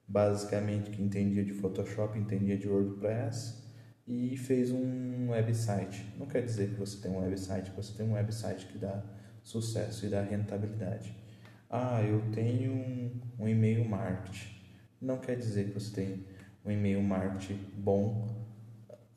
basicamente 0.07 0.89
que 0.91 1.01
entendia 1.01 1.43
de 1.43 1.53
Photoshop, 1.53 2.17
entendia 2.17 2.57
de 2.57 2.67
WordPress 2.67 3.63
e 4.07 4.37
fez 4.37 4.71
um 4.71 5.29
website. 5.31 6.05
Não 6.17 6.25
quer 6.25 6.43
dizer 6.43 6.69
que 6.69 6.79
você 6.79 7.01
tem 7.01 7.11
um 7.11 7.19
website, 7.19 7.71
você 7.75 7.93
tem 7.97 8.07
um 8.07 8.13
website 8.13 8.65
que 8.67 8.77
dá 8.77 9.03
sucesso 9.43 10.05
e 10.05 10.09
dá 10.09 10.21
rentabilidade. 10.21 11.13
Ah, 11.69 12.01
eu 12.01 12.21
tenho 12.31 12.71
um, 12.71 13.21
um 13.39 13.47
e-mail 13.49 13.83
marketing. 13.83 14.55
Não 15.01 15.17
quer 15.17 15.35
dizer 15.35 15.67
que 15.67 15.73
você 15.73 15.93
tem 15.93 16.25
um 16.63 16.71
e-mail 16.71 17.03
marketing 17.03 17.59
bom, 17.77 18.27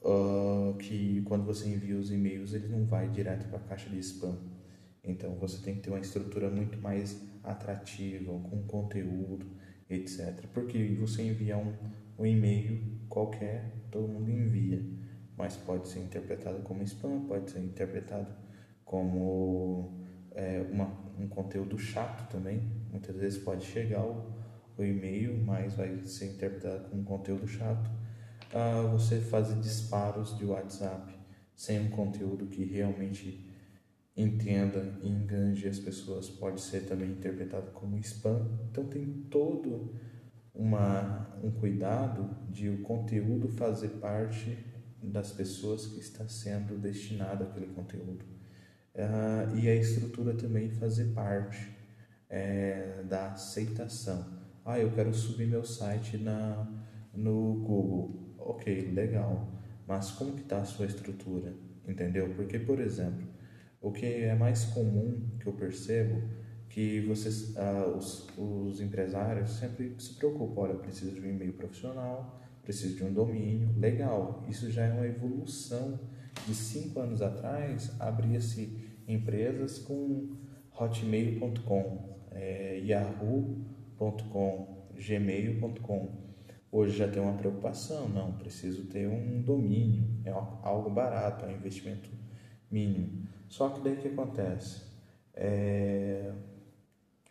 uh, 0.02 0.75
que 0.76 1.23
quando 1.23 1.44
você 1.44 1.68
envia 1.68 1.97
os 1.97 2.11
e-mails 2.11 2.52
ele 2.52 2.68
não 2.68 2.85
vai 2.85 3.09
direto 3.09 3.49
para 3.49 3.59
a 3.59 3.62
caixa 3.62 3.88
de 3.88 3.99
spam. 4.00 4.37
Então 5.04 5.35
você 5.37 5.62
tem 5.62 5.76
que 5.76 5.82
ter 5.82 5.90
uma 5.90 6.00
estrutura 6.00 6.50
muito 6.50 6.78
mais 6.78 7.20
atrativa, 7.44 8.32
com 8.32 8.62
conteúdo 8.64 9.47
etc. 9.90 10.47
Porque 10.52 10.97
você 11.00 11.23
envia 11.23 11.56
um, 11.56 11.75
um 12.18 12.26
e-mail 12.26 13.00
qualquer, 13.09 13.73
todo 13.90 14.06
mundo 14.06 14.30
envia, 14.30 14.82
mas 15.37 15.56
pode 15.56 15.88
ser 15.88 16.00
interpretado 16.00 16.61
como 16.62 16.82
spam, 16.82 17.26
pode 17.26 17.50
ser 17.50 17.61
interpretado 17.61 18.32
como 18.85 20.04
é, 20.32 20.64
uma, 20.70 20.87
um 21.18 21.28
conteúdo 21.28 21.78
chato 21.78 22.30
também. 22.30 22.61
Muitas 22.90 23.16
vezes 23.16 23.38
pode 23.42 23.64
chegar 23.64 24.04
o, 24.04 24.32
o 24.76 24.85
e-mail, 24.85 25.37
mas 25.44 25.75
vai 25.75 26.04
ser 26.06 26.35
interpretado 26.35 26.88
como 26.88 27.04
conteúdo 27.04 27.47
chato. 27.47 27.90
Ah, 28.52 28.88
você 28.92 29.20
fazer 29.20 29.61
disparos 29.61 30.37
de 30.37 30.44
WhatsApp 30.44 31.14
sem 31.54 31.78
um 31.80 31.90
conteúdo 31.90 32.47
que 32.47 32.64
realmente 32.64 33.50
entenda 34.20 34.98
e 35.02 35.08
enganje 35.08 35.68
as 35.68 35.78
pessoas 35.78 36.28
pode 36.28 36.60
ser 36.60 36.86
também 36.86 37.10
interpretado 37.10 37.70
como 37.72 37.96
spam. 37.98 38.46
Então 38.70 38.84
tem 38.84 39.06
todo 39.30 39.94
uma, 40.54 41.34
um 41.42 41.50
cuidado 41.50 42.36
de 42.50 42.68
o 42.68 42.82
conteúdo 42.82 43.48
fazer 43.48 43.88
parte 44.00 44.58
das 45.02 45.32
pessoas 45.32 45.86
que 45.86 46.00
está 46.00 46.28
sendo 46.28 46.78
destinado 46.78 47.44
aquele 47.44 47.66
conteúdo. 47.68 48.24
Uh, 48.94 49.56
e 49.56 49.68
a 49.68 49.74
estrutura 49.74 50.34
também 50.34 50.70
fazer 50.70 51.12
parte 51.14 51.74
é, 52.28 53.02
da 53.08 53.32
aceitação. 53.32 54.40
Ah, 54.64 54.78
eu 54.78 54.90
quero 54.92 55.12
subir 55.14 55.46
meu 55.46 55.64
site 55.64 56.16
na, 56.18 56.68
no 57.14 57.54
Google. 57.54 58.34
Ok, 58.38 58.92
legal. 58.92 59.48
Mas 59.86 60.10
como 60.10 60.34
que 60.34 60.42
está 60.42 60.58
a 60.58 60.64
sua 60.64 60.86
estrutura? 60.86 61.52
Entendeu? 61.86 62.32
Porque, 62.34 62.58
por 62.58 62.78
exemplo, 62.78 63.26
o 63.80 63.90
que 63.90 64.06
é 64.06 64.34
mais 64.34 64.64
comum 64.66 65.28
que 65.38 65.46
eu 65.46 65.52
percebo 65.52 66.22
que 66.68 67.00
vocês, 67.00 67.56
ah, 67.56 67.92
os, 67.96 68.28
os 68.38 68.80
empresários 68.80 69.50
sempre 69.50 69.94
se 69.99 70.14
preocupam, 70.14 70.60
olha, 70.60 70.75
preciso 70.75 71.12
de 71.12 71.20
um 71.20 71.28
e-mail 71.28 71.52
profissional, 71.54 72.40
preciso 72.62 72.96
de 72.96 73.04
um 73.04 73.12
domínio, 73.12 73.75
legal. 73.76 74.44
Isso 74.49 74.70
já 74.70 74.84
é 74.87 74.92
uma 74.92 75.06
evolução. 75.06 75.99
De 76.46 76.54
cinco 76.54 77.00
anos 77.00 77.20
atrás, 77.20 77.92
abria-se 77.99 78.78
empresas 79.06 79.78
com 79.80 80.37
hotmail.com, 80.78 82.16
é, 82.30 82.78
yahoo.com, 82.78 84.68
gmail.com. 84.94 86.08
Hoje 86.72 86.96
já 86.96 87.08
tem 87.08 87.20
uma 87.20 87.34
preocupação, 87.37 88.08
não, 88.08 88.32
preciso 88.34 88.84
ter 88.84 89.08
um 89.08 89.42
domínio, 89.42 90.04
é 90.25 90.30
algo 90.30 90.88
barato, 90.88 91.44
é 91.44 91.49
um 91.49 91.56
investimento 91.56 92.08
mínimo. 92.70 93.26
Só 93.50 93.69
que 93.69 93.80
daí 93.80 93.95
o 93.95 93.97
que 93.97 94.09
acontece? 94.09 94.80
É, 95.35 96.33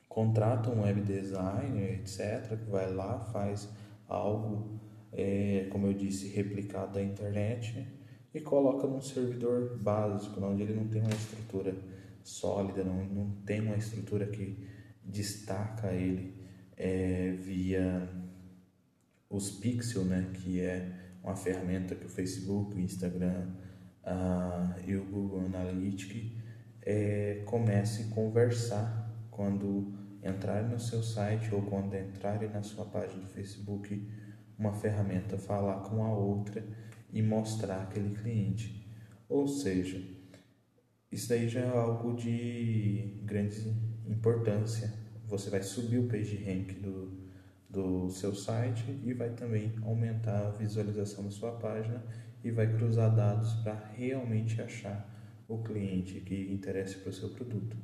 contrata 0.09 0.69
um 0.69 0.81
web 0.81 1.01
designer, 1.01 1.93
etc., 1.93 2.57
que 2.59 2.69
vai 2.69 2.93
lá, 2.93 3.19
faz 3.31 3.69
algo, 4.05 4.79
é, 5.13 5.69
como 5.71 5.87
eu 5.87 5.93
disse, 5.93 6.27
replicado 6.27 6.93
da 6.93 7.01
internet 7.01 7.87
e 8.33 8.41
coloca 8.41 8.85
num 8.85 9.01
servidor 9.01 9.79
básico, 9.81 10.43
onde 10.43 10.63
ele 10.63 10.73
não 10.73 10.89
tem 10.89 11.01
uma 11.01 11.09
estrutura 11.13 11.73
sólida, 12.21 12.83
não, 12.83 13.05
não 13.05 13.31
tem 13.45 13.61
uma 13.61 13.77
estrutura 13.77 14.27
que 14.27 14.67
destaca 15.03 15.93
ele 15.93 16.35
é, 16.75 17.31
via 17.31 18.09
os 19.29 19.51
pixels, 19.51 20.05
né, 20.05 20.31
que 20.33 20.59
é 20.59 20.91
uma 21.23 21.37
ferramenta 21.37 21.95
que 21.95 22.05
o 22.05 22.09
Facebook, 22.09 22.75
o 22.75 22.79
Instagram, 22.79 23.47
uh, 24.09 24.89
e 24.89 24.95
o 24.95 25.05
Google 25.05 25.45
Analytics 25.45 26.31
é, 26.81 27.43
comece 27.45 28.03
a 28.03 28.15
conversar 28.15 29.09
quando 29.29 29.93
entrarem 30.23 30.69
no 30.69 30.79
seu 30.79 31.01
site 31.01 31.53
ou 31.53 31.61
quando 31.61 31.95
entrarem 31.95 32.49
na 32.49 32.61
sua 32.61 32.85
página 32.85 33.21
do 33.21 33.27
Facebook, 33.27 34.07
uma 34.57 34.73
ferramenta 34.73 35.37
falar 35.37 35.81
com 35.81 36.03
a 36.03 36.13
outra 36.13 36.65
e 37.11 37.21
mostrar 37.21 37.83
aquele 37.83 38.15
cliente. 38.15 38.85
Ou 39.29 39.47
seja, 39.47 40.01
isso 41.11 41.29
daí 41.29 41.47
já 41.47 41.61
é 41.61 41.69
algo 41.69 42.15
de 42.15 43.21
grande 43.23 43.73
importância. 44.05 44.93
Você 45.27 45.49
vai 45.49 45.63
subir 45.63 45.99
o 45.99 46.07
page 46.07 46.35
rank 46.43 46.81
do, 46.81 47.29
do 47.69 48.09
seu 48.09 48.35
site 48.35 48.99
e 49.03 49.13
vai 49.13 49.29
também 49.29 49.73
aumentar 49.83 50.47
a 50.47 50.51
visualização 50.51 51.23
da 51.23 51.31
sua 51.31 51.51
página 51.53 52.03
e 52.43 52.51
vai 52.51 52.67
cruzar 52.73 53.15
dados 53.15 53.53
para 53.55 53.91
realmente 53.95 54.61
achar 54.61 55.07
o 55.47 55.57
cliente 55.63 56.21
que 56.21 56.51
interessa 56.51 56.97
para 56.99 57.09
o 57.09 57.13
seu 57.13 57.29
produto. 57.29 57.75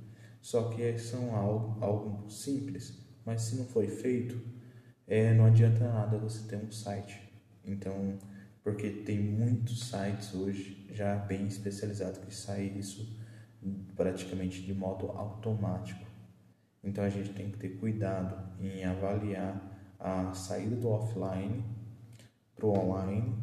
Só 0.42 0.70
que 0.70 0.98
são 0.98 1.36
algo, 1.36 1.84
algo 1.84 2.30
simples, 2.30 3.04
mas 3.26 3.42
se 3.42 3.56
não 3.56 3.66
foi 3.66 3.88
feito, 3.88 4.40
é, 5.08 5.34
não 5.34 5.46
adianta 5.46 5.88
nada 5.88 6.18
você 6.18 6.48
ter 6.48 6.58
um 6.58 6.72
site. 6.72 7.20
Então, 7.64 8.18
porque 8.64 8.90
tem 8.90 9.20
muitos 9.20 9.90
sites 9.90 10.34
hoje 10.34 10.88
já 10.92 11.16
bem 11.16 11.48
especializados 11.48 12.20
que 12.20 12.34
saem 12.34 12.78
isso 12.78 13.16
praticamente 13.96 14.62
de 14.62 14.74
modo 14.74 15.08
automático. 15.12 16.06
Então 16.84 17.04
a 17.04 17.10
gente 17.10 17.34
tem 17.34 17.50
que 17.50 17.58
ter 17.58 17.70
cuidado 17.78 18.38
em 18.60 18.86
avaliar 18.86 19.60
a 20.00 20.34
saída 20.34 20.76
do 20.76 20.90
offline 20.90 21.64
para 22.56 22.66
o 22.68 22.78
online 22.78 23.36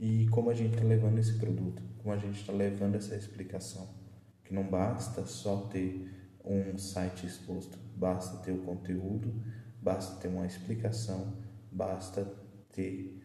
e 0.00 0.26
como 0.28 0.48
a 0.48 0.54
gente 0.54 0.72
está 0.72 0.84
levando 0.84 1.18
esse 1.18 1.34
produto, 1.34 1.82
como 1.98 2.14
a 2.14 2.16
gente 2.16 2.40
está 2.40 2.54
levando 2.54 2.94
essa 2.94 3.14
explicação. 3.14 3.86
Que 4.42 4.54
não 4.54 4.64
basta 4.64 5.26
só 5.26 5.68
ter 5.70 6.08
um 6.42 6.78
site 6.78 7.26
exposto, 7.26 7.78
basta 7.94 8.38
ter 8.38 8.52
o 8.52 8.62
conteúdo, 8.62 9.30
basta 9.80 10.16
ter 10.16 10.28
uma 10.28 10.46
explicação, 10.46 11.36
basta 11.70 12.24
ter 12.74 13.22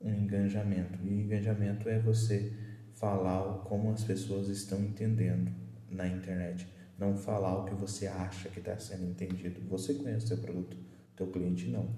um 0.00 0.14
engajamento. 0.14 1.00
E 1.02 1.22
engajamento 1.22 1.88
é 1.88 1.98
você 1.98 2.52
falar 2.94 3.64
como 3.64 3.90
as 3.90 4.04
pessoas 4.04 4.46
estão 4.46 4.80
entendendo 4.80 5.50
na 5.90 6.06
internet, 6.06 6.68
não 6.96 7.16
falar 7.16 7.58
o 7.58 7.64
que 7.64 7.74
você 7.74 8.06
acha 8.06 8.48
que 8.48 8.60
está 8.60 8.78
sendo 8.78 9.10
entendido. 9.10 9.60
Você 9.68 9.94
conhece 9.94 10.26
o 10.26 10.28
seu 10.28 10.38
produto, 10.38 10.76
teu 11.16 11.26
cliente 11.26 11.68
não. 11.68 11.90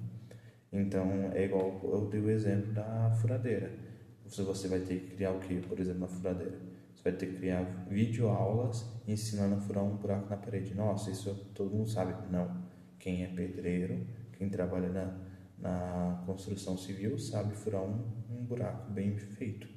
Então 0.72 1.30
é 1.34 1.44
igual 1.44 1.78
eu 1.84 2.08
dei 2.08 2.20
o 2.20 2.30
exemplo 2.30 2.72
da 2.72 3.10
furadeira. 3.20 3.83
Você 4.24 4.68
vai 4.68 4.80
ter 4.80 5.00
que 5.00 5.16
criar 5.16 5.32
o 5.32 5.40
que, 5.40 5.60
por 5.60 5.78
exemplo, 5.78 6.00
na 6.00 6.08
furadeira? 6.08 6.58
Você 6.94 7.02
vai 7.02 7.12
ter 7.12 7.26
que 7.26 7.36
criar 7.36 7.62
videoaulas 7.88 8.86
ensinando 9.06 9.56
a 9.56 9.58
furar 9.58 9.84
um 9.84 9.96
buraco 9.96 10.30
na 10.30 10.36
parede. 10.36 10.74
Nossa, 10.74 11.10
isso 11.10 11.34
todo 11.54 11.70
mundo 11.70 11.88
sabe. 11.88 12.14
Não. 12.30 12.64
Quem 12.98 13.22
é 13.22 13.26
pedreiro, 13.26 14.06
quem 14.32 14.48
trabalha 14.48 14.88
na, 14.88 15.18
na 15.58 16.22
construção 16.24 16.78
civil, 16.78 17.18
sabe 17.18 17.54
furar 17.54 17.82
um, 17.82 18.02
um 18.30 18.44
buraco 18.44 18.90
bem 18.90 19.16
feito. 19.16 19.68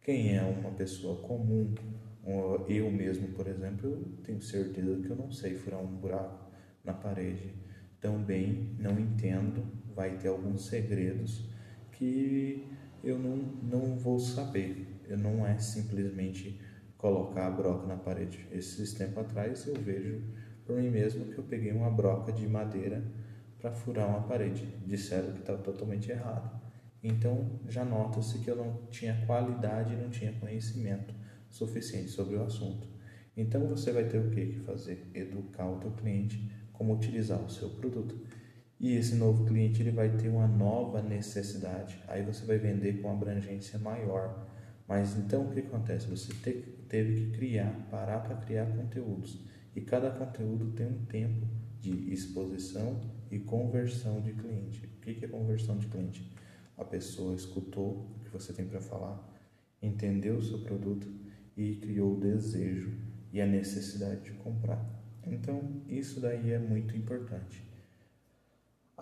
Quem 0.00 0.36
é 0.36 0.42
uma 0.42 0.70
pessoa 0.70 1.20
comum, 1.20 1.74
eu 2.68 2.90
mesmo, 2.90 3.28
por 3.28 3.46
exemplo, 3.46 3.90
eu 3.90 4.22
tenho 4.22 4.40
certeza 4.40 4.98
que 5.02 5.10
eu 5.10 5.16
não 5.16 5.30
sei 5.30 5.54
furar 5.54 5.80
um 5.80 5.96
buraco 5.98 6.50
na 6.82 6.94
parede. 6.94 7.54
Também 8.00 8.74
não 8.78 8.98
entendo, 8.98 9.62
vai 9.94 10.16
ter 10.16 10.28
alguns 10.28 10.66
segredos 10.66 11.50
que 11.92 12.66
eu 13.02 13.18
não, 13.18 13.36
não 13.36 13.96
vou 13.96 14.18
saber. 14.18 15.00
Eu 15.08 15.18
não 15.18 15.46
é 15.46 15.58
simplesmente 15.58 16.60
colocar 16.96 17.46
a 17.46 17.50
broca 17.50 17.86
na 17.86 17.96
parede. 17.96 18.46
Esses 18.52 18.92
tempos 18.92 19.18
atrás 19.18 19.66
eu 19.66 19.74
vejo 19.74 20.22
por 20.64 20.76
mim 20.76 20.90
mesmo 20.90 21.24
que 21.26 21.38
eu 21.38 21.44
peguei 21.44 21.72
uma 21.72 21.90
broca 21.90 22.32
de 22.32 22.46
madeira 22.46 23.02
para 23.58 23.72
furar 23.72 24.08
uma 24.08 24.22
parede. 24.22 24.66
Disseram 24.86 25.32
que 25.32 25.40
estava 25.40 25.58
totalmente 25.58 26.10
errado. 26.10 26.60
Então 27.02 27.58
já 27.68 27.84
nota-se 27.84 28.38
que 28.38 28.50
eu 28.50 28.56
não 28.56 28.86
tinha 28.90 29.24
qualidade 29.26 29.96
não 29.96 30.10
tinha 30.10 30.32
conhecimento 30.32 31.14
suficiente 31.48 32.10
sobre 32.10 32.36
o 32.36 32.42
assunto. 32.42 32.86
Então 33.36 33.66
você 33.66 33.90
vai 33.90 34.04
ter 34.04 34.18
o 34.18 34.30
que 34.30 34.60
fazer? 34.66 35.10
Educar 35.14 35.66
o 35.66 35.78
teu 35.78 35.90
cliente 35.92 36.50
como 36.72 36.94
utilizar 36.94 37.42
o 37.42 37.50
seu 37.50 37.70
produto. 37.70 38.20
E 38.80 38.96
esse 38.96 39.14
novo 39.14 39.44
cliente 39.44 39.82
ele 39.82 39.90
vai 39.90 40.08
ter 40.16 40.28
uma 40.28 40.48
nova 40.48 41.02
necessidade. 41.02 42.02
Aí 42.08 42.22
você 42.22 42.46
vai 42.46 42.56
vender 42.56 43.02
com 43.02 43.12
abrangência 43.12 43.78
maior. 43.78 44.48
Mas 44.88 45.16
então 45.18 45.44
o 45.44 45.50
que 45.50 45.60
acontece? 45.60 46.06
Você 46.06 46.32
teve 46.88 47.14
que 47.14 47.30
criar, 47.30 47.70
parar 47.90 48.20
para 48.20 48.36
criar 48.36 48.64
conteúdos. 48.74 49.38
E 49.76 49.82
cada 49.82 50.10
conteúdo 50.10 50.72
tem 50.72 50.86
um 50.86 51.04
tempo 51.04 51.46
de 51.78 52.12
exposição 52.12 53.00
e 53.30 53.38
conversão 53.38 54.20
de 54.22 54.32
cliente. 54.32 54.86
O 54.86 55.00
que 55.00 55.24
é 55.24 55.28
conversão 55.28 55.76
de 55.76 55.86
cliente? 55.86 56.34
A 56.76 56.84
pessoa 56.84 57.34
escutou 57.34 58.16
o 58.16 58.24
que 58.24 58.30
você 58.30 58.52
tem 58.54 58.66
para 58.66 58.80
falar, 58.80 59.22
entendeu 59.82 60.38
o 60.38 60.42
seu 60.42 60.58
produto 60.60 61.06
e 61.54 61.76
criou 61.76 62.16
o 62.16 62.20
desejo 62.20 62.96
e 63.30 63.40
a 63.40 63.46
necessidade 63.46 64.22
de 64.22 64.32
comprar. 64.32 64.82
Então, 65.26 65.82
isso 65.86 66.18
daí 66.18 66.50
é 66.50 66.58
muito 66.58 66.96
importante. 66.96 67.69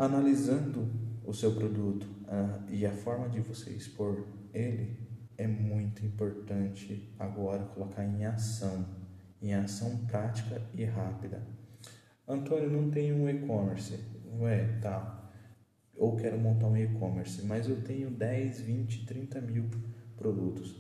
Analisando 0.01 0.89
o 1.25 1.35
seu 1.35 1.57
produto 1.57 2.05
uh, 2.05 2.71
e 2.71 2.87
a 2.87 2.93
forma 2.93 3.29
de 3.29 3.41
você 3.41 3.71
expor 3.71 4.29
ele, 4.55 4.97
é 5.37 5.45
muito 5.49 6.07
importante 6.07 7.13
agora 7.19 7.65
colocar 7.65 8.05
em 8.05 8.25
ação, 8.25 8.87
em 9.43 9.55
ação 9.55 10.07
prática 10.07 10.63
e 10.73 10.85
rápida. 10.85 11.45
Antônio, 12.29 12.71
não 12.71 12.89
tem 12.93 13.13
um 13.13 13.29
e-commerce. 13.29 13.99
Ué, 14.39 14.79
tá. 14.81 15.33
Ou 15.97 16.15
quero 16.15 16.39
montar 16.39 16.69
um 16.69 16.77
e-commerce, 16.77 17.45
mas 17.45 17.69
eu 17.69 17.83
tenho 17.83 18.09
10, 18.09 18.61
20, 18.61 19.05
30 19.05 19.41
mil 19.41 19.69
produtos. 20.17 20.77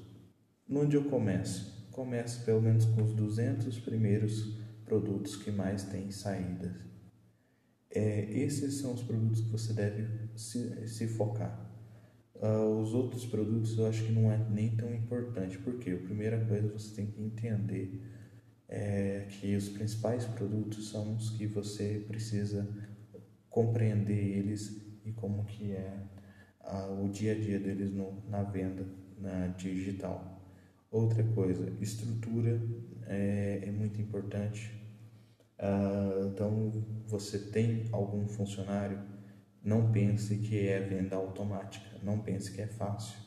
Onde 0.70 0.94
eu 0.94 1.10
começo? 1.10 1.90
Começo 1.90 2.44
pelo 2.44 2.62
menos 2.62 2.84
com 2.84 3.02
os 3.02 3.12
200 3.14 3.80
primeiros 3.80 4.60
produtos 4.84 5.34
que 5.34 5.50
mais 5.50 5.82
têm 5.82 6.08
saídas. 6.12 6.86
É, 7.90 8.30
esses 8.30 8.74
são 8.74 8.92
os 8.92 9.02
produtos 9.02 9.40
que 9.40 9.48
você 9.50 9.72
deve 9.72 10.06
se, 10.36 10.86
se 10.86 11.06
focar. 11.08 11.66
Uh, 12.34 12.80
os 12.80 12.94
outros 12.94 13.26
produtos 13.26 13.76
eu 13.76 13.86
acho 13.86 14.04
que 14.04 14.12
não 14.12 14.30
é 14.30 14.38
nem 14.50 14.76
tão 14.76 14.94
importante, 14.94 15.58
porque 15.58 15.90
a 15.90 15.96
primeira 15.96 16.44
coisa 16.44 16.68
você 16.68 16.94
tem 16.94 17.06
que 17.06 17.20
entender 17.20 18.00
é 18.68 19.26
que 19.28 19.56
os 19.56 19.68
principais 19.70 20.24
produtos 20.26 20.90
são 20.90 21.16
os 21.16 21.30
que 21.30 21.46
você 21.46 22.04
precisa 22.06 22.68
compreender 23.48 24.38
eles 24.38 24.80
e 25.04 25.10
como 25.12 25.44
que 25.46 25.72
é 25.72 26.00
uh, 26.64 27.04
o 27.04 27.08
dia 27.08 27.32
a 27.32 27.34
dia 27.34 27.58
deles 27.58 27.92
no, 27.92 28.22
na 28.28 28.42
venda 28.42 28.86
na 29.18 29.48
digital. 29.48 30.40
Outra 30.90 31.22
coisa, 31.22 31.72
estrutura 31.80 32.60
é, 33.06 33.62
é 33.64 33.70
muito 33.70 34.00
importante. 34.00 34.77
Uh, 35.58 36.28
então, 36.28 36.70
você 37.06 37.38
tem 37.50 37.88
algum 37.90 38.28
funcionário, 38.28 39.02
não 39.62 39.90
pense 39.90 40.38
que 40.38 40.68
é 40.68 40.80
venda 40.80 41.16
automática, 41.16 41.98
não 42.02 42.20
pense 42.20 42.52
que 42.52 42.60
é 42.60 42.66
fácil. 42.66 43.18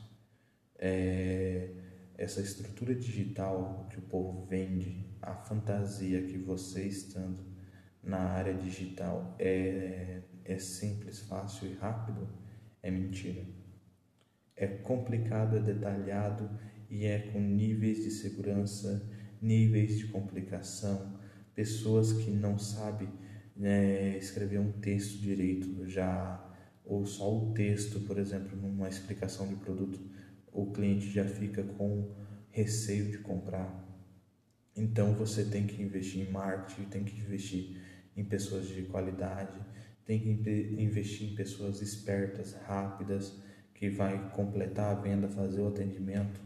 É, 0.80 1.70
essa 2.18 2.42
estrutura 2.42 2.96
digital 2.96 3.88
que 3.90 4.00
o 4.00 4.02
povo 4.04 4.46
vende, 4.46 5.06
a 5.22 5.36
fantasia 5.36 6.24
que 6.24 6.38
você 6.38 6.88
estando 6.88 7.46
na 8.02 8.20
área 8.20 8.54
digital 8.54 9.36
é, 9.38 10.22
é 10.46 10.58
simples, 10.58 11.20
fácil 11.20 11.70
e 11.70 11.74
rápido, 11.76 12.28
é 12.82 12.90
mentira. 12.90 13.46
É 14.56 14.68
complicado, 14.68 15.58
é 15.58 15.60
detalhado 15.60 16.50
e 16.90 17.06
é 17.06 17.20
com 17.20 17.40
níveis 17.40 18.04
de 18.04 18.12
segurança, 18.12 19.10
níveis 19.42 19.98
de 19.98 20.08
complicação, 20.08 21.20
pessoas 21.62 22.12
que 22.12 22.32
não 22.32 22.58
sabem 22.58 23.08
né, 23.56 24.18
escrever 24.18 24.60
um 24.60 24.72
texto 24.72 25.20
direito 25.20 25.88
já 25.88 26.44
ou 26.84 27.06
só 27.06 27.32
o 27.32 27.54
texto, 27.54 28.00
por 28.00 28.18
exemplo, 28.18 28.58
numa 28.60 28.90
explicação 28.90 29.48
de 29.48 29.58
produto, 29.58 30.02
o 30.52 30.72
cliente 30.72 31.12
já 31.12 31.24
fica 31.24 31.62
com 31.62 32.16
receio 32.50 33.12
de 33.12 33.20
comprar. 33.20 33.80
Então 34.76 35.14
você 35.14 35.46
tem 35.46 35.68
que 35.68 35.84
investir 35.84 36.28
em 36.28 36.32
marketing, 36.32 36.90
tem 36.90 37.04
que 37.04 37.16
investir 37.16 37.80
em 38.18 38.26
pessoas 38.26 38.68
de 38.68 38.82
qualidade, 38.82 39.60
tem 40.04 40.20
que 40.20 40.30
investir 40.82 41.32
em 41.32 41.36
pessoas 41.36 41.80
espertas, 41.80 42.54
rápidas, 42.66 43.40
que 43.76 43.88
vai 43.88 44.32
completar 44.32 44.98
a 44.98 45.00
venda, 45.00 45.28
fazer 45.28 45.62
o 45.62 45.68
atendimento 45.68 46.42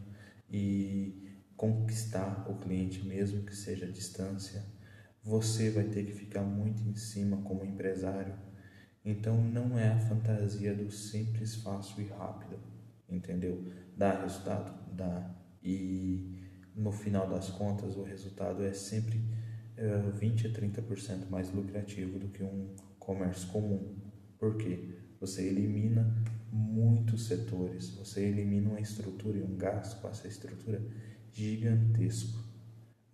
e 0.52 1.40
conquistar 1.56 2.46
o 2.52 2.60
cliente, 2.60 3.06
mesmo 3.08 3.44
que 3.44 3.56
seja 3.56 3.86
à 3.86 3.90
distância, 3.90 4.75
você 5.26 5.72
vai 5.72 5.86
ter 5.86 6.06
que 6.06 6.12
ficar 6.12 6.44
muito 6.44 6.84
em 6.84 6.94
cima 6.94 7.38
como 7.38 7.66
empresário. 7.66 8.36
Então 9.04 9.42
não 9.44 9.78
é 9.78 9.90
a 9.90 9.98
fantasia 9.98 10.74
do 10.76 10.92
simples, 10.92 11.56
fácil 11.56 12.04
e 12.04 12.08
rápido, 12.08 12.60
entendeu? 13.10 13.66
Dá 13.98 14.22
resultado, 14.22 14.72
dá. 14.94 15.36
E 15.64 16.40
no 16.76 16.92
final 16.92 17.28
das 17.28 17.50
contas 17.50 17.98
o 17.98 18.04
resultado 18.04 18.64
é 18.64 18.72
sempre 18.72 19.18
uh, 19.78 20.12
20 20.12 20.48
a 20.48 20.50
30% 20.52 21.28
mais 21.30 21.52
lucrativo 21.52 22.20
do 22.20 22.28
que 22.28 22.44
um 22.44 22.76
comércio 23.00 23.48
comum. 23.50 23.96
Por 24.38 24.58
quê? 24.58 24.96
Você 25.20 25.48
elimina 25.48 26.16
muitos 26.52 27.26
setores, 27.26 27.90
você 27.90 28.22
elimina 28.22 28.70
uma 28.70 28.80
estrutura 28.80 29.40
e 29.40 29.42
um 29.42 29.58
gasto 29.58 30.00
com 30.02 30.08
essa 30.08 30.28
estrutura 30.28 30.82
gigantesco. 31.32 32.45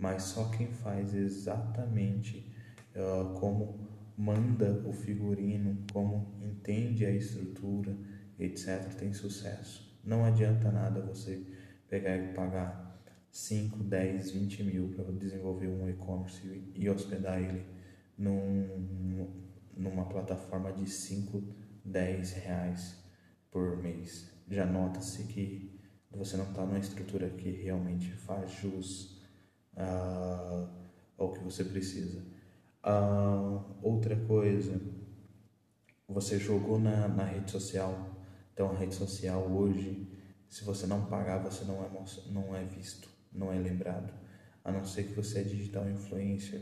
Mas 0.01 0.23
só 0.23 0.45
quem 0.45 0.65
faz 0.65 1.13
exatamente 1.13 2.51
uh, 2.95 3.39
como 3.39 3.87
manda 4.17 4.81
o 4.83 4.91
figurino, 4.91 5.77
como 5.93 6.33
entende 6.41 7.05
a 7.05 7.11
estrutura, 7.11 7.95
etc., 8.39 8.95
tem 8.95 9.13
sucesso. 9.13 9.95
Não 10.03 10.25
adianta 10.25 10.71
nada 10.71 10.99
você 11.01 11.45
pegar 11.87 12.17
e 12.17 12.33
pagar 12.33 12.99
5, 13.29 13.83
10, 13.83 14.31
20 14.31 14.63
mil 14.63 14.89
para 14.95 15.11
desenvolver 15.11 15.67
um 15.67 15.87
e-commerce 15.87 16.71
e 16.73 16.89
hospedar 16.89 17.39
ele 17.39 17.63
num, 18.17 19.29
numa 19.77 20.05
plataforma 20.05 20.73
de 20.73 20.89
5, 20.89 21.43
10 21.85 22.31
reais 22.33 23.03
por 23.51 23.77
mês. 23.77 24.31
Já 24.49 24.65
nota-se 24.65 25.25
que 25.25 25.79
você 26.11 26.35
não 26.37 26.45
está 26.45 26.65
numa 26.65 26.79
estrutura 26.79 27.29
que 27.29 27.51
realmente 27.51 28.11
faz 28.13 28.51
jus 28.51 29.20
uh, 29.75 30.67
ao 31.17 31.31
que 31.31 31.39
você 31.43 31.63
precisa. 31.63 32.23
Uh, 32.83 33.63
outra 33.81 34.15
coisa, 34.15 34.81
você 36.07 36.39
jogou 36.39 36.79
na, 36.79 37.07
na 37.07 37.23
rede 37.23 37.51
social. 37.51 38.09
Então 38.53 38.71
a 38.71 38.75
rede 38.75 38.95
social 38.95 39.41
hoje, 39.43 40.07
se 40.49 40.63
você 40.63 40.85
não 40.85 41.05
pagar, 41.05 41.39
você 41.39 41.63
não 41.65 41.83
é, 41.83 41.89
não 42.31 42.55
é 42.55 42.63
visto, 42.63 43.09
não 43.31 43.51
é 43.51 43.57
lembrado. 43.57 44.13
A 44.63 44.71
não 44.71 44.85
ser 44.85 45.03
que 45.03 45.13
você 45.13 45.39
é 45.39 45.43
digital 45.43 45.89
influencer. 45.89 46.61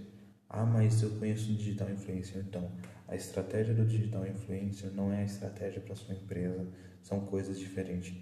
Ah, 0.49 0.65
mas 0.65 1.01
eu 1.01 1.11
conheço 1.11 1.53
digital 1.53 1.89
influencer. 1.89 2.41
Então, 2.41 2.71
a 3.07 3.15
estratégia 3.15 3.73
do 3.73 3.85
digital 3.85 4.25
influencer 4.25 4.91
não 4.91 5.11
é 5.11 5.19
a 5.19 5.25
estratégia 5.25 5.81
para 5.81 5.95
sua 5.95 6.15
empresa. 6.15 6.67
São 7.01 7.25
coisas 7.25 7.59
diferentes. 7.59 8.15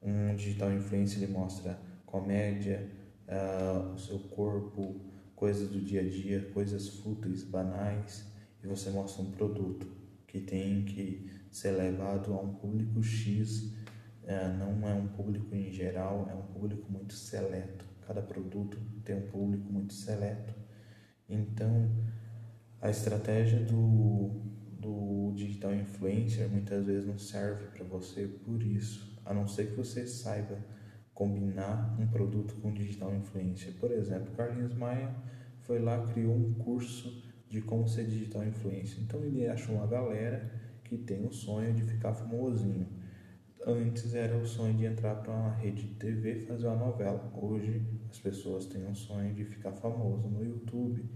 Um 0.00 0.34
digital 0.34 0.72
influencer 0.72 1.22
ele 1.22 1.32
mostra 1.32 1.78
comédia, 2.04 2.88
uh, 3.32 3.94
o 3.94 3.98
seu 3.98 4.18
corpo, 4.18 5.00
coisas 5.34 5.70
do 5.70 5.80
dia 5.80 6.02
a 6.02 6.08
dia, 6.08 6.50
coisas 6.52 6.88
fúteis, 6.88 7.42
banais, 7.42 8.26
e 8.62 8.66
você 8.66 8.90
mostra 8.90 9.22
um 9.22 9.30
produto 9.30 9.86
que 10.26 10.40
tem 10.40 10.84
que 10.84 11.30
ser 11.50 11.72
levado 11.72 12.32
a 12.32 12.40
um 12.40 12.54
público 12.54 13.02
X, 13.02 13.74
uh, 14.24 14.56
não 14.58 14.86
é 14.88 14.94
um 14.94 15.08
público 15.08 15.54
em 15.54 15.70
geral, 15.70 16.28
é 16.30 16.34
um 16.34 16.46
público 16.52 16.90
muito 16.90 17.14
seleto. 17.14 17.84
Cada 18.06 18.22
produto 18.22 18.78
tem 19.04 19.16
um 19.16 19.26
público 19.28 19.72
muito 19.72 19.94
seleto. 19.94 20.54
Então, 21.28 21.90
a 22.80 22.90
estratégia 22.90 23.60
do, 23.60 24.42
do 24.78 25.32
digital 25.34 25.74
influencer 25.74 26.48
muitas 26.48 26.84
vezes 26.84 27.06
não 27.06 27.18
serve 27.18 27.66
para 27.66 27.84
você 27.84 28.26
por 28.26 28.62
isso, 28.62 29.18
a 29.24 29.32
não 29.32 29.46
ser 29.46 29.70
que 29.70 29.76
você 29.76 30.06
saiba 30.06 30.58
combinar 31.14 31.96
um 31.98 32.06
produto 32.06 32.54
com 32.56 32.72
digital 32.72 33.14
influencer. 33.14 33.74
Por 33.74 33.90
exemplo, 33.90 34.32
Carlinhos 34.34 34.74
Maia 34.74 35.14
foi 35.60 35.78
lá 35.78 36.06
criou 36.06 36.34
um 36.34 36.54
curso 36.54 37.22
de 37.48 37.60
como 37.60 37.86
ser 37.86 38.06
digital 38.06 38.44
influencer. 38.44 39.02
Então 39.02 39.22
ele 39.22 39.46
achou 39.46 39.76
uma 39.76 39.86
galera 39.86 40.50
que 40.84 40.96
tem 40.96 41.26
o 41.26 41.32
sonho 41.32 41.74
de 41.74 41.82
ficar 41.82 42.14
famosinho. 42.14 42.86
Antes 43.64 44.14
era 44.14 44.36
o 44.36 44.46
sonho 44.46 44.74
de 44.74 44.86
entrar 44.86 45.16
para 45.16 45.32
uma 45.32 45.54
rede 45.54 45.82
de 45.84 45.94
TV 45.94 46.40
fazer 46.40 46.66
uma 46.66 46.76
novela. 46.76 47.32
Hoje 47.34 47.82
as 48.10 48.18
pessoas 48.18 48.66
têm 48.66 48.90
o 48.90 48.94
sonho 48.94 49.32
de 49.34 49.44
ficar 49.44 49.72
famoso 49.72 50.28
no 50.28 50.44
YouTube, 50.44 51.08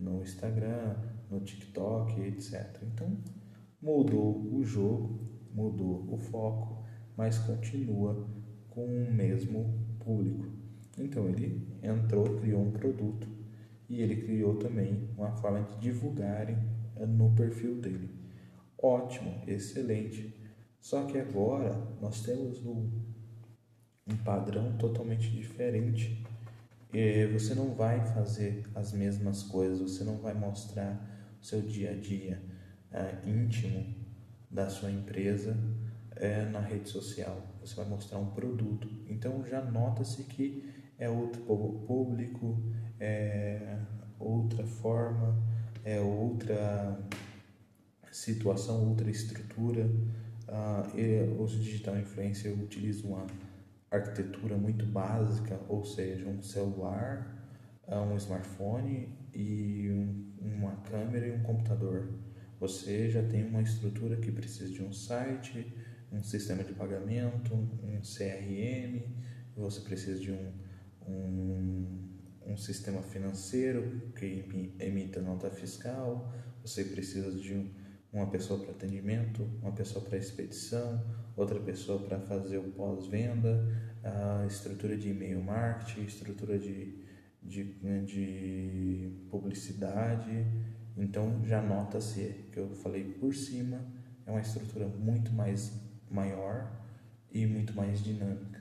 no 0.00 0.22
Instagram, 0.22 0.96
no 1.30 1.40
TikTok, 1.40 2.20
etc. 2.22 2.82
Então 2.82 3.16
mudou 3.80 4.52
o 4.52 4.64
jogo, 4.64 5.20
mudou 5.54 6.06
o 6.12 6.16
foco, 6.16 6.84
mas 7.16 7.38
continua 7.38 8.26
com 8.74 8.84
o 8.84 9.12
mesmo 9.12 9.78
público. 10.00 10.46
Então 10.98 11.28
ele 11.28 11.66
entrou, 11.82 12.24
criou 12.38 12.62
um 12.62 12.70
produto 12.70 13.26
e 13.88 14.00
ele 14.00 14.16
criou 14.16 14.56
também 14.56 15.08
uma 15.16 15.32
forma 15.32 15.62
de 15.62 15.78
divulgarem 15.78 16.56
eh, 16.96 17.06
no 17.06 17.34
perfil 17.34 17.80
dele. 17.80 18.10
Ótimo, 18.78 19.42
excelente. 19.46 20.34
Só 20.80 21.04
que 21.04 21.18
agora 21.18 21.74
nós 22.00 22.22
temos 22.22 22.64
um, 22.64 22.90
um 24.06 24.16
padrão 24.24 24.76
totalmente 24.76 25.30
diferente. 25.30 26.24
E 26.92 27.26
você 27.26 27.54
não 27.54 27.74
vai 27.74 28.04
fazer 28.12 28.64
as 28.74 28.92
mesmas 28.92 29.42
coisas, 29.42 29.78
você 29.78 30.04
não 30.04 30.18
vai 30.18 30.34
mostrar 30.34 31.36
o 31.40 31.44
seu 31.44 31.62
dia 31.62 31.92
a 31.92 31.94
dia 31.94 32.42
uh, 32.92 33.28
íntimo 33.28 33.94
da 34.50 34.68
sua 34.68 34.90
empresa 34.90 35.56
na 36.52 36.60
rede 36.60 36.88
social, 36.88 37.51
você 37.62 37.74
vai 37.76 37.86
mostrar 37.86 38.18
um 38.18 38.30
produto. 38.30 38.88
Então 39.08 39.44
já 39.46 39.62
nota-se 39.62 40.24
que 40.24 40.68
é 40.98 41.08
outro 41.08 41.42
público, 41.86 42.62
é 43.00 43.78
outra 44.18 44.64
forma, 44.66 45.36
é 45.84 46.00
outra 46.00 46.98
situação, 48.10 48.88
outra 48.88 49.10
estrutura. 49.10 49.90
Ah, 50.48 50.86
os 51.38 51.52
digital 51.52 51.96
influencers 51.96 52.60
utilizam 52.60 53.12
uma 53.12 53.26
arquitetura 53.90 54.56
muito 54.56 54.84
básica, 54.84 55.58
ou 55.68 55.84
seja, 55.84 56.28
um 56.28 56.42
celular, 56.42 57.26
ah, 57.86 58.02
um 58.02 58.16
smartphone 58.16 59.08
e 59.34 59.88
um, 59.90 60.32
uma 60.40 60.76
câmera 60.82 61.26
e 61.26 61.32
um 61.32 61.42
computador. 61.42 62.12
Você 62.60 63.10
já 63.10 63.22
tem 63.22 63.44
uma 63.44 63.62
estrutura 63.62 64.16
que 64.16 64.30
precisa 64.30 64.72
de 64.72 64.82
um 64.82 64.92
site, 64.92 65.74
um 66.12 66.22
sistema 66.22 66.62
de 66.62 66.74
pagamento, 66.74 67.54
um 67.54 68.00
CRM, 68.02 69.02
você 69.56 69.80
precisa 69.80 70.20
de 70.20 70.30
um, 70.30 70.52
um, 71.08 72.08
um 72.46 72.56
sistema 72.56 73.02
financeiro 73.02 74.12
que 74.14 74.74
emita 74.78 75.20
nota 75.20 75.50
fiscal, 75.50 76.32
você 76.62 76.84
precisa 76.84 77.32
de 77.32 77.54
um, 77.54 77.70
uma 78.12 78.26
pessoa 78.30 78.60
para 78.60 78.72
atendimento, 78.72 79.42
uma 79.62 79.72
pessoa 79.72 80.04
para 80.04 80.18
expedição, 80.18 81.02
outra 81.34 81.58
pessoa 81.58 81.98
para 82.06 82.20
fazer 82.20 82.58
o 82.58 82.70
pós-venda, 82.72 83.66
a 84.04 84.44
estrutura 84.46 84.96
de 84.96 85.10
e-mail 85.10 85.42
marketing, 85.42 86.02
estrutura 86.02 86.58
de, 86.58 87.02
de, 87.42 87.74
de 88.04 89.26
publicidade. 89.30 90.46
Então 90.96 91.42
já 91.44 91.62
nota-se 91.62 92.48
que 92.52 92.58
eu 92.58 92.68
falei 92.74 93.04
por 93.04 93.34
cima, 93.34 93.80
é 94.26 94.30
uma 94.30 94.40
estrutura 94.40 94.86
muito 94.86 95.32
mais 95.32 95.72
maior 96.12 96.70
e 97.30 97.46
muito 97.46 97.74
mais 97.74 98.02
dinâmica. 98.02 98.60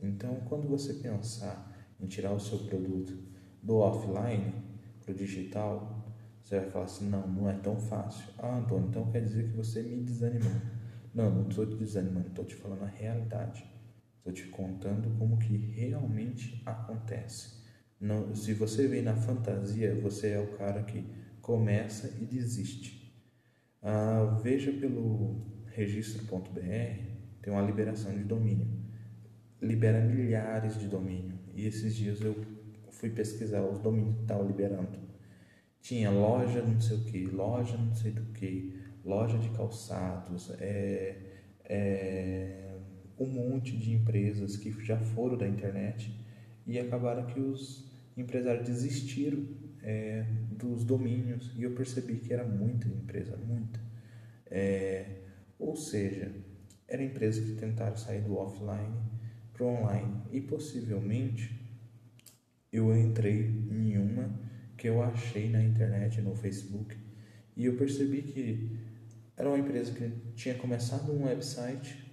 Então, 0.00 0.36
quando 0.48 0.68
você 0.68 0.94
pensar 0.94 1.76
em 2.00 2.06
tirar 2.06 2.32
o 2.32 2.40
seu 2.40 2.58
produto 2.60 3.16
do 3.62 3.76
offline 3.76 4.52
para 5.00 5.12
o 5.12 5.14
digital, 5.14 6.14
você 6.42 6.60
vai 6.60 6.70
falar 6.70 6.84
assim: 6.84 7.08
não, 7.08 7.26
não 7.26 7.50
é 7.50 7.54
tão 7.54 7.78
fácil. 7.78 8.24
Ah, 8.38 8.56
Antônio, 8.56 8.88
então 8.88 9.10
quer 9.10 9.22
dizer 9.22 9.50
que 9.50 9.56
você 9.56 9.82
me 9.82 10.02
desanimou. 10.02 10.60
Não, 11.14 11.30
não 11.30 11.48
estou 11.48 11.66
te 11.66 11.76
desanimando, 11.76 12.28
estou 12.28 12.44
te 12.44 12.54
falando 12.54 12.84
a 12.84 12.88
realidade. 12.88 13.64
Estou 14.18 14.32
te 14.32 14.44
contando 14.48 15.16
como 15.18 15.38
que 15.38 15.56
realmente 15.56 16.62
acontece. 16.64 17.58
Não, 18.00 18.34
se 18.34 18.54
você 18.54 18.86
vem 18.86 19.02
na 19.02 19.16
fantasia, 19.16 19.98
você 20.00 20.30
é 20.30 20.40
o 20.40 20.56
cara 20.56 20.82
que 20.84 21.04
começa 21.40 22.14
e 22.20 22.24
desiste. 22.24 23.12
Ah, 23.82 24.38
veja 24.42 24.70
pelo 24.72 25.57
registro.br 25.78 26.58
tem 27.40 27.52
uma 27.52 27.62
liberação 27.62 28.12
de 28.12 28.24
domínio. 28.24 28.66
Libera 29.62 30.00
milhares 30.00 30.78
de 30.78 30.88
domínio. 30.88 31.38
E 31.54 31.66
esses 31.66 31.94
dias 31.94 32.20
eu 32.20 32.34
fui 32.90 33.10
pesquisar 33.10 33.62
os 33.62 33.78
domínios 33.78 34.16
que 34.16 34.22
estavam 34.22 34.46
liberando. 34.46 34.98
Tinha 35.80 36.10
loja 36.10 36.60
não 36.62 36.80
sei 36.80 36.96
o 36.96 37.04
que, 37.04 37.26
loja 37.26 37.76
não 37.76 37.94
sei 37.94 38.10
do 38.10 38.22
que, 38.32 38.76
loja 39.04 39.38
de 39.38 39.48
calçados, 39.50 40.50
é, 40.60 41.16
é, 41.64 42.76
um 43.16 43.26
monte 43.26 43.76
de 43.76 43.92
empresas 43.92 44.56
que 44.56 44.72
já 44.84 44.98
foram 44.98 45.38
da 45.38 45.46
internet 45.46 46.12
e 46.66 46.78
acabaram 46.78 47.24
que 47.26 47.38
os 47.38 47.88
empresários 48.16 48.66
desistiram 48.66 49.46
é, 49.82 50.26
dos 50.50 50.84
domínios 50.84 51.52
e 51.56 51.62
eu 51.62 51.70
percebi 51.70 52.16
que 52.16 52.32
era 52.32 52.44
muita 52.44 52.88
empresa, 52.88 53.36
muita. 53.36 53.80
É, 54.50 55.27
ou 55.58 55.76
seja, 55.76 56.32
eram 56.86 57.04
empresas 57.04 57.44
que 57.44 57.52
tentaram 57.56 57.96
sair 57.96 58.22
do 58.22 58.36
offline 58.36 58.94
para 59.52 59.64
o 59.64 59.68
online. 59.68 60.22
E 60.30 60.40
possivelmente 60.40 61.58
eu 62.72 62.96
entrei 62.96 63.46
em 63.70 63.98
uma 63.98 64.38
que 64.76 64.88
eu 64.88 65.02
achei 65.02 65.50
na 65.50 65.62
internet, 65.62 66.20
no 66.20 66.34
Facebook, 66.34 66.96
e 67.56 67.64
eu 67.64 67.76
percebi 67.76 68.22
que 68.22 68.78
era 69.36 69.48
uma 69.48 69.58
empresa 69.58 69.92
que 69.92 70.08
tinha 70.36 70.54
começado 70.54 71.12
um 71.12 71.24
website, 71.24 72.06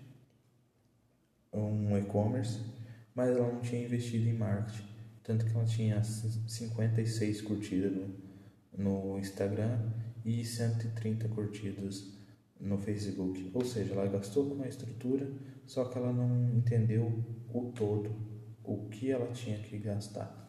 um 1.53 1.97
e-commerce, 1.97 2.59
mas 3.13 3.29
ela 3.29 3.51
não 3.51 3.61
tinha 3.61 3.83
investido 3.83 4.27
em 4.27 4.33
marketing, 4.33 4.83
tanto 5.23 5.45
que 5.45 5.55
ela 5.55 5.65
tinha 5.65 6.03
56 6.03 7.41
curtidas 7.41 7.91
no, 7.93 8.15
no 8.77 9.19
Instagram 9.19 9.91
e 10.25 10.43
130 10.43 11.29
curtidas 11.29 12.15
no 12.65 12.77
Facebook. 12.77 13.51
Ou 13.53 13.63
seja, 13.63 13.93
ela 13.93 14.07
gastou 14.07 14.47
com 14.47 14.55
uma 14.55 14.67
estrutura, 14.67 15.31
só 15.65 15.85
que 15.85 15.97
ela 15.97 16.11
não 16.11 16.49
entendeu 16.53 17.23
o 17.53 17.71
todo, 17.71 18.11
o 18.63 18.89
que 18.89 19.11
ela 19.11 19.31
tinha 19.31 19.57
que 19.59 19.77
gastar. 19.77 20.43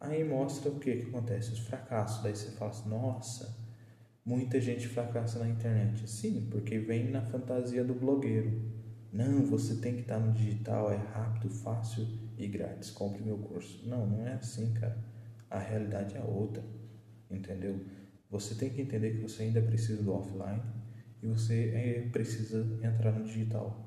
Aí 0.00 0.24
mostra 0.24 0.70
o 0.70 0.78
que, 0.78 0.96
que 0.96 1.08
acontece, 1.08 1.52
os 1.52 1.60
fracassos. 1.60 2.22
Daí 2.22 2.34
você 2.34 2.50
fala 2.52 2.70
assim, 2.70 2.88
nossa, 2.88 3.56
muita 4.24 4.60
gente 4.60 4.88
fracassa 4.88 5.38
na 5.38 5.48
internet. 5.48 6.08
Sim, 6.08 6.48
porque 6.50 6.78
vem 6.78 7.10
na 7.10 7.22
fantasia 7.22 7.84
do 7.84 7.94
blogueiro. 7.94 8.74
Não, 9.12 9.44
você 9.46 9.76
tem 9.76 9.94
que 9.94 10.02
estar 10.02 10.18
no 10.18 10.32
digital, 10.32 10.92
é 10.92 10.96
rápido, 10.96 11.48
fácil 11.48 12.06
e 12.36 12.46
grátis. 12.46 12.90
Compre 12.90 13.22
meu 13.22 13.38
curso. 13.38 13.88
Não, 13.88 14.06
não 14.06 14.26
é 14.26 14.34
assim, 14.34 14.72
cara. 14.74 14.98
A 15.48 15.58
realidade 15.58 16.16
é 16.16 16.22
outra, 16.22 16.62
entendeu? 17.30 17.80
Você 18.30 18.54
tem 18.54 18.68
que 18.68 18.82
entender 18.82 19.12
que 19.12 19.22
você 19.22 19.44
ainda 19.44 19.62
precisa 19.62 20.02
do 20.02 20.12
offline 20.12 20.60
e 21.22 21.26
você 21.26 21.70
é, 21.74 22.08
precisa 22.10 22.66
entrar 22.82 23.12
no 23.12 23.24
digital. 23.24 23.84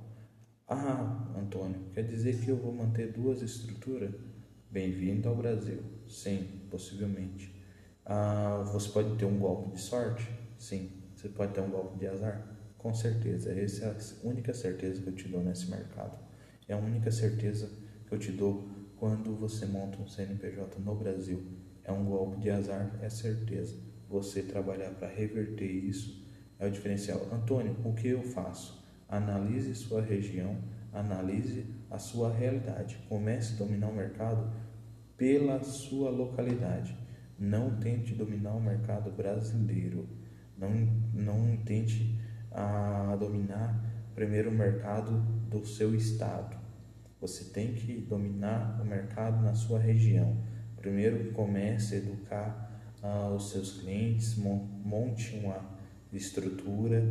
Ah, 0.68 1.34
Antônio, 1.38 1.80
quer 1.94 2.04
dizer 2.04 2.40
que 2.40 2.50
eu 2.50 2.58
vou 2.58 2.74
manter 2.74 3.12
duas 3.12 3.42
estruturas? 3.42 4.14
Bem-vindo 4.70 5.28
ao 5.28 5.36
Brasil. 5.36 5.82
Sim, 6.08 6.62
possivelmente. 6.70 7.56
Ah, 8.06 8.64
você 8.72 8.90
pode 8.90 9.16
ter 9.18 9.26
um 9.26 9.40
golpe 9.40 9.76
de 9.76 9.82
sorte? 9.82 10.30
Sim. 10.58 10.92
Você 11.16 11.28
pode 11.30 11.54
ter 11.54 11.62
um 11.62 11.70
golpe 11.70 11.98
de 11.98 12.08
azar? 12.08 12.56
Com 12.78 12.94
certeza, 12.94 13.52
essa 13.52 13.86
é 13.86 13.90
a 13.90 14.28
única 14.28 14.54
certeza 14.54 15.02
que 15.02 15.08
eu 15.08 15.16
te 15.16 15.28
dou 15.28 15.44
nesse 15.44 15.70
mercado. 15.70 16.18
É 16.68 16.74
a 16.74 16.78
única 16.78 17.12
certeza 17.12 17.70
que 18.08 18.14
eu 18.14 18.20
te 18.20 18.32
dou 18.32 18.70
quando 18.96 19.36
você 19.36 19.66
monta 19.66 19.98
um 20.02 20.08
CNPJ 20.08 20.80
no 20.80 20.96
Brasil. 20.96 21.44
É 21.84 21.92
um 21.92 22.06
golpe 22.06 22.40
de 22.40 22.50
azar, 22.50 22.98
é 23.02 23.10
certeza. 23.10 23.76
Você 24.08 24.44
trabalhar 24.44 24.92
para 24.92 25.08
reverter 25.08 25.66
isso 25.66 26.29
é 26.60 26.68
o 26.68 26.72
diferencial. 26.72 27.26
Antônio, 27.32 27.76
o 27.86 27.94
que 27.94 28.10
eu 28.10 28.22
faço? 28.22 28.84
Analise 29.08 29.74
sua 29.74 30.02
região, 30.02 30.58
analise 30.94 31.66
a 31.90 31.98
sua 31.98 32.32
realidade. 32.32 33.00
Comece 33.08 33.54
a 33.56 33.58
dominar 33.58 33.88
o 33.88 33.96
mercado 33.96 34.52
pela 35.18 35.64
sua 35.64 36.10
localidade. 36.10 36.96
Não 37.40 37.80
tente 37.80 38.14
dominar 38.14 38.54
o 38.54 38.62
mercado 38.62 39.10
brasileiro. 39.12 40.08
Não, 40.58 40.70
não 41.14 41.58
tente 41.64 42.20
a 42.52 43.16
dominar 43.18 43.82
primeiro 44.14 44.50
o 44.50 44.54
mercado 44.54 45.22
do 45.50 45.66
seu 45.66 45.96
estado. 45.96 46.58
Você 47.22 47.46
tem 47.46 47.74
que 47.74 47.94
dominar 48.02 48.80
o 48.82 48.86
mercado 48.86 49.42
na 49.42 49.56
sua 49.56 49.80
região. 49.80 50.38
Primeiro 50.76 51.32
comece 51.32 51.96
a 51.96 51.98
educar 51.98 52.72
uh, 53.02 53.34
os 53.34 53.52
seus 53.52 53.82
clientes, 53.82 54.38
monte 54.38 55.36
uma 55.38 55.79
estrutura, 56.14 57.04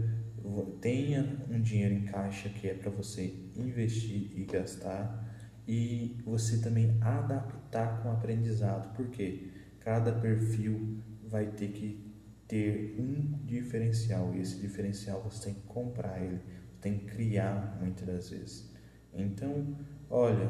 tenha 0.81 1.45
um 1.51 1.61
dinheiro 1.61 1.95
em 1.95 2.05
caixa 2.05 2.49
que 2.49 2.69
é 2.69 2.75
para 2.75 2.91
você 2.91 3.35
investir 3.57 4.33
e 4.35 4.45
gastar 4.45 5.27
e 5.67 6.17
você 6.25 6.59
também 6.59 6.97
adaptar 7.01 8.03
com 8.03 8.09
o 8.09 8.13
aprendizado, 8.13 8.95
porque 8.95 9.51
cada 9.81 10.13
perfil 10.13 11.03
vai 11.29 11.47
ter 11.47 11.69
que 11.69 12.09
ter 12.47 12.97
um 12.99 13.45
diferencial 13.45 14.35
e 14.35 14.41
esse 14.41 14.59
diferencial 14.59 15.23
você 15.23 15.47
tem 15.47 15.55
que 15.55 15.67
comprar 15.67 16.23
ele, 16.23 16.41
tem 16.81 16.99
que 16.99 17.05
criar 17.05 17.77
muitas 17.79 18.07
das 18.07 18.31
vezes. 18.31 18.75
Então, 19.13 19.77
olha, 20.09 20.49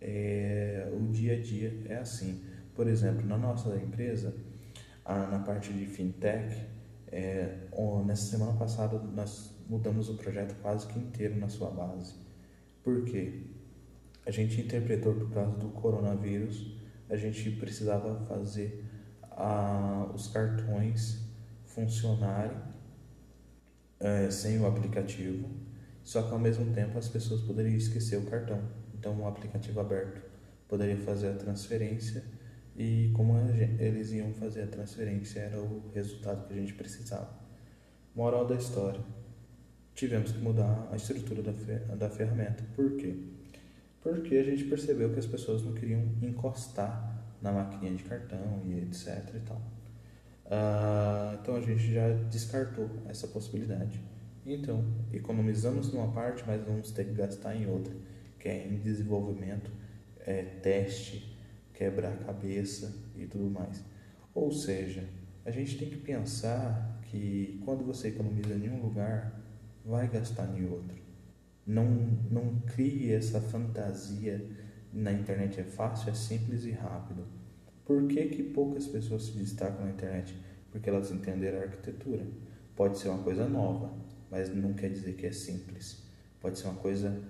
é, 0.00 0.90
o 0.92 1.06
dia 1.12 1.34
a 1.34 1.40
dia 1.40 1.82
é 1.86 1.96
assim. 1.96 2.44
Por 2.74 2.88
exemplo, 2.88 3.26
na 3.26 3.38
nossa 3.38 3.76
empresa, 3.76 4.34
na 5.04 5.38
parte 5.40 5.72
de 5.72 5.86
fintech, 5.86 6.66
é, 7.10 7.68
nessa 8.04 8.30
semana 8.30 8.52
passada 8.54 8.98
nós 8.98 9.54
mudamos 9.68 10.08
o 10.08 10.14
projeto 10.14 10.54
quase 10.60 10.86
que 10.86 10.98
inteiro 10.98 11.36
na 11.36 11.48
sua 11.48 11.70
base. 11.70 12.14
Por 12.82 13.04
quê? 13.04 13.42
A 14.26 14.30
gente 14.30 14.60
interpretou 14.60 15.14
por 15.14 15.30
causa 15.30 15.56
do 15.56 15.68
coronavírus, 15.70 16.76
a 17.08 17.16
gente 17.16 17.50
precisava 17.52 18.26
fazer 18.26 18.84
os 20.14 20.28
cartões 20.28 21.22
funcionarem 21.64 22.58
é, 24.00 24.30
sem 24.30 24.58
o 24.58 24.66
aplicativo, 24.66 25.48
só 26.02 26.22
que 26.22 26.32
ao 26.32 26.38
mesmo 26.38 26.72
tempo 26.72 26.98
as 26.98 27.08
pessoas 27.08 27.40
poderiam 27.42 27.76
esquecer 27.76 28.16
o 28.16 28.26
cartão. 28.26 28.60
Então, 28.94 29.14
o 29.14 29.22
um 29.22 29.28
aplicativo 29.28 29.78
aberto 29.80 30.20
poderia 30.66 30.96
fazer 30.96 31.28
a 31.28 31.34
transferência 31.34 32.24
e 32.78 33.10
como 33.12 33.36
eles 33.80 34.12
iam 34.12 34.32
fazer 34.34 34.62
a 34.62 34.66
transferência 34.68 35.40
era 35.40 35.60
o 35.60 35.90
resultado 35.92 36.46
que 36.46 36.54
a 36.54 36.56
gente 36.56 36.74
precisava. 36.74 37.28
Moral 38.14 38.46
da 38.46 38.54
história: 38.54 39.00
tivemos 39.96 40.30
que 40.30 40.38
mudar 40.38 40.88
a 40.92 40.96
estrutura 40.96 41.42
da, 41.42 41.50
da 41.96 42.08
ferramenta. 42.08 42.62
Por 42.76 42.96
quê? 42.96 43.16
Porque 44.00 44.36
a 44.36 44.44
gente 44.44 44.62
percebeu 44.64 45.12
que 45.12 45.18
as 45.18 45.26
pessoas 45.26 45.62
não 45.62 45.74
queriam 45.74 46.02
encostar 46.22 47.20
na 47.42 47.50
maquininha 47.50 47.96
de 47.96 48.04
cartão 48.04 48.62
e 48.64 48.78
etc 48.78 49.28
e 49.34 49.40
tal. 49.40 49.60
Uh, 50.46 51.38
então 51.42 51.56
a 51.56 51.60
gente 51.60 51.92
já 51.92 52.08
descartou 52.30 52.88
essa 53.08 53.26
possibilidade. 53.26 54.00
Então, 54.46 54.82
economizamos 55.12 55.92
numa 55.92 56.10
parte, 56.12 56.44
mas 56.46 56.64
vamos 56.64 56.92
ter 56.92 57.04
que 57.04 57.12
gastar 57.12 57.54
em 57.54 57.66
outra, 57.66 57.92
que 58.38 58.48
é 58.48 58.66
em 58.66 58.78
desenvolvimento, 58.78 59.70
é, 60.20 60.42
teste, 60.42 61.37
quebrar 61.78 62.12
a 62.12 62.16
cabeça 62.16 62.92
e 63.16 63.24
tudo 63.24 63.48
mais. 63.48 63.84
Ou 64.34 64.50
seja, 64.50 65.08
a 65.44 65.50
gente 65.52 65.78
tem 65.78 65.88
que 65.88 65.96
pensar 65.96 67.00
que 67.04 67.62
quando 67.64 67.84
você 67.84 68.08
economiza 68.08 68.54
em 68.54 68.68
um 68.68 68.82
lugar, 68.82 69.40
vai 69.84 70.08
gastar 70.08 70.52
em 70.58 70.68
outro. 70.68 70.98
Não, 71.64 71.86
não 72.30 72.60
crie 72.66 73.12
essa 73.12 73.40
fantasia 73.40 74.44
na 74.92 75.12
internet 75.12 75.60
é 75.60 75.64
fácil, 75.64 76.10
é 76.10 76.14
simples 76.14 76.64
e 76.64 76.72
rápido. 76.72 77.24
Por 77.84 78.08
que, 78.08 78.26
que 78.26 78.42
poucas 78.42 78.86
pessoas 78.86 79.26
se 79.26 79.38
destacam 79.38 79.84
na 79.84 79.92
internet? 79.92 80.36
Porque 80.72 80.90
elas 80.90 81.12
entenderam 81.12 81.60
a 81.60 81.62
arquitetura. 81.62 82.26
Pode 82.74 82.98
ser 82.98 83.08
uma 83.08 83.22
coisa 83.22 83.48
nova, 83.48 83.94
mas 84.30 84.54
não 84.54 84.74
quer 84.74 84.90
dizer 84.90 85.14
que 85.14 85.26
é 85.26 85.32
simples. 85.32 86.02
Pode 86.40 86.58
ser 86.58 86.66
uma 86.66 86.76
coisa 86.76 87.22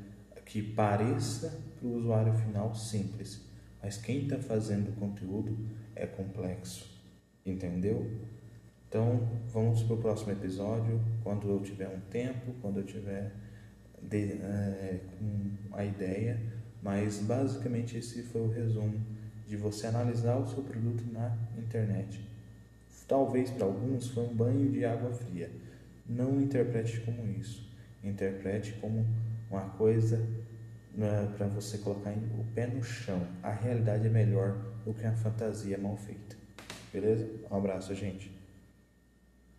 que 0.47 0.63
pareça 0.63 1.63
para 1.79 1.87
o 1.87 1.97
usuário 1.97 2.33
final 2.33 2.75
simples, 2.75 3.48
mas 3.83 3.97
quem 3.97 4.23
está 4.23 4.39
fazendo 4.39 4.91
o 4.91 4.93
conteúdo 4.93 5.57
é 5.95 6.07
complexo, 6.07 6.89
entendeu? 7.45 8.11
Então 8.89 9.29
vamos 9.53 9.83
para 9.83 9.95
o 9.95 9.99
próximo 9.99 10.33
episódio, 10.33 11.01
quando 11.23 11.49
eu 11.49 11.61
tiver 11.61 11.89
um 11.89 12.01
tempo, 12.11 12.53
quando 12.63 12.79
eu 12.79 12.85
tiver 12.85 13.33
de, 14.03 14.33
é, 14.33 15.01
a 15.73 15.85
ideia 15.85 16.59
mas 16.83 17.19
basicamente 17.19 17.97
esse 17.97 18.23
foi 18.23 18.43
o 18.43 18.51
resumo 18.51 19.01
de 19.47 19.57
você 19.57 19.87
analisar 19.87 20.37
o 20.37 20.47
seu 20.47 20.63
produto 20.63 21.05
na 21.13 21.37
internet. 21.57 22.21
Talvez 23.07 23.51
para 23.51 23.65
alguns 23.65 24.09
foi 24.09 24.25
um 24.25 24.35
banho 24.35 24.71
de 24.71 24.85
água 24.85 25.11
fria. 25.13 25.51
Não 26.07 26.41
interprete 26.41 27.01
como 27.01 27.27
isso. 27.33 27.67
Interprete 28.05 28.75
como 28.81 29.05
uma 29.51 29.63
coisa 29.71 30.25
para 31.37 31.47
você 31.47 31.79
colocar 31.79 32.11
o 32.11 32.45
pé 32.55 32.67
no 32.67 32.83
chão. 32.83 33.21
A 33.43 33.51
realidade 33.51 34.07
é 34.07 34.11
melhor 34.11 34.57
do 34.85 34.93
que 34.93 35.07
a 35.07 35.13
fantasia 35.13 35.79
mal 35.79 35.97
feita. 35.97 36.37
Beleza? 36.93 37.29
Um 37.51 37.57
abraço, 37.57 37.95
gente. 37.95 38.38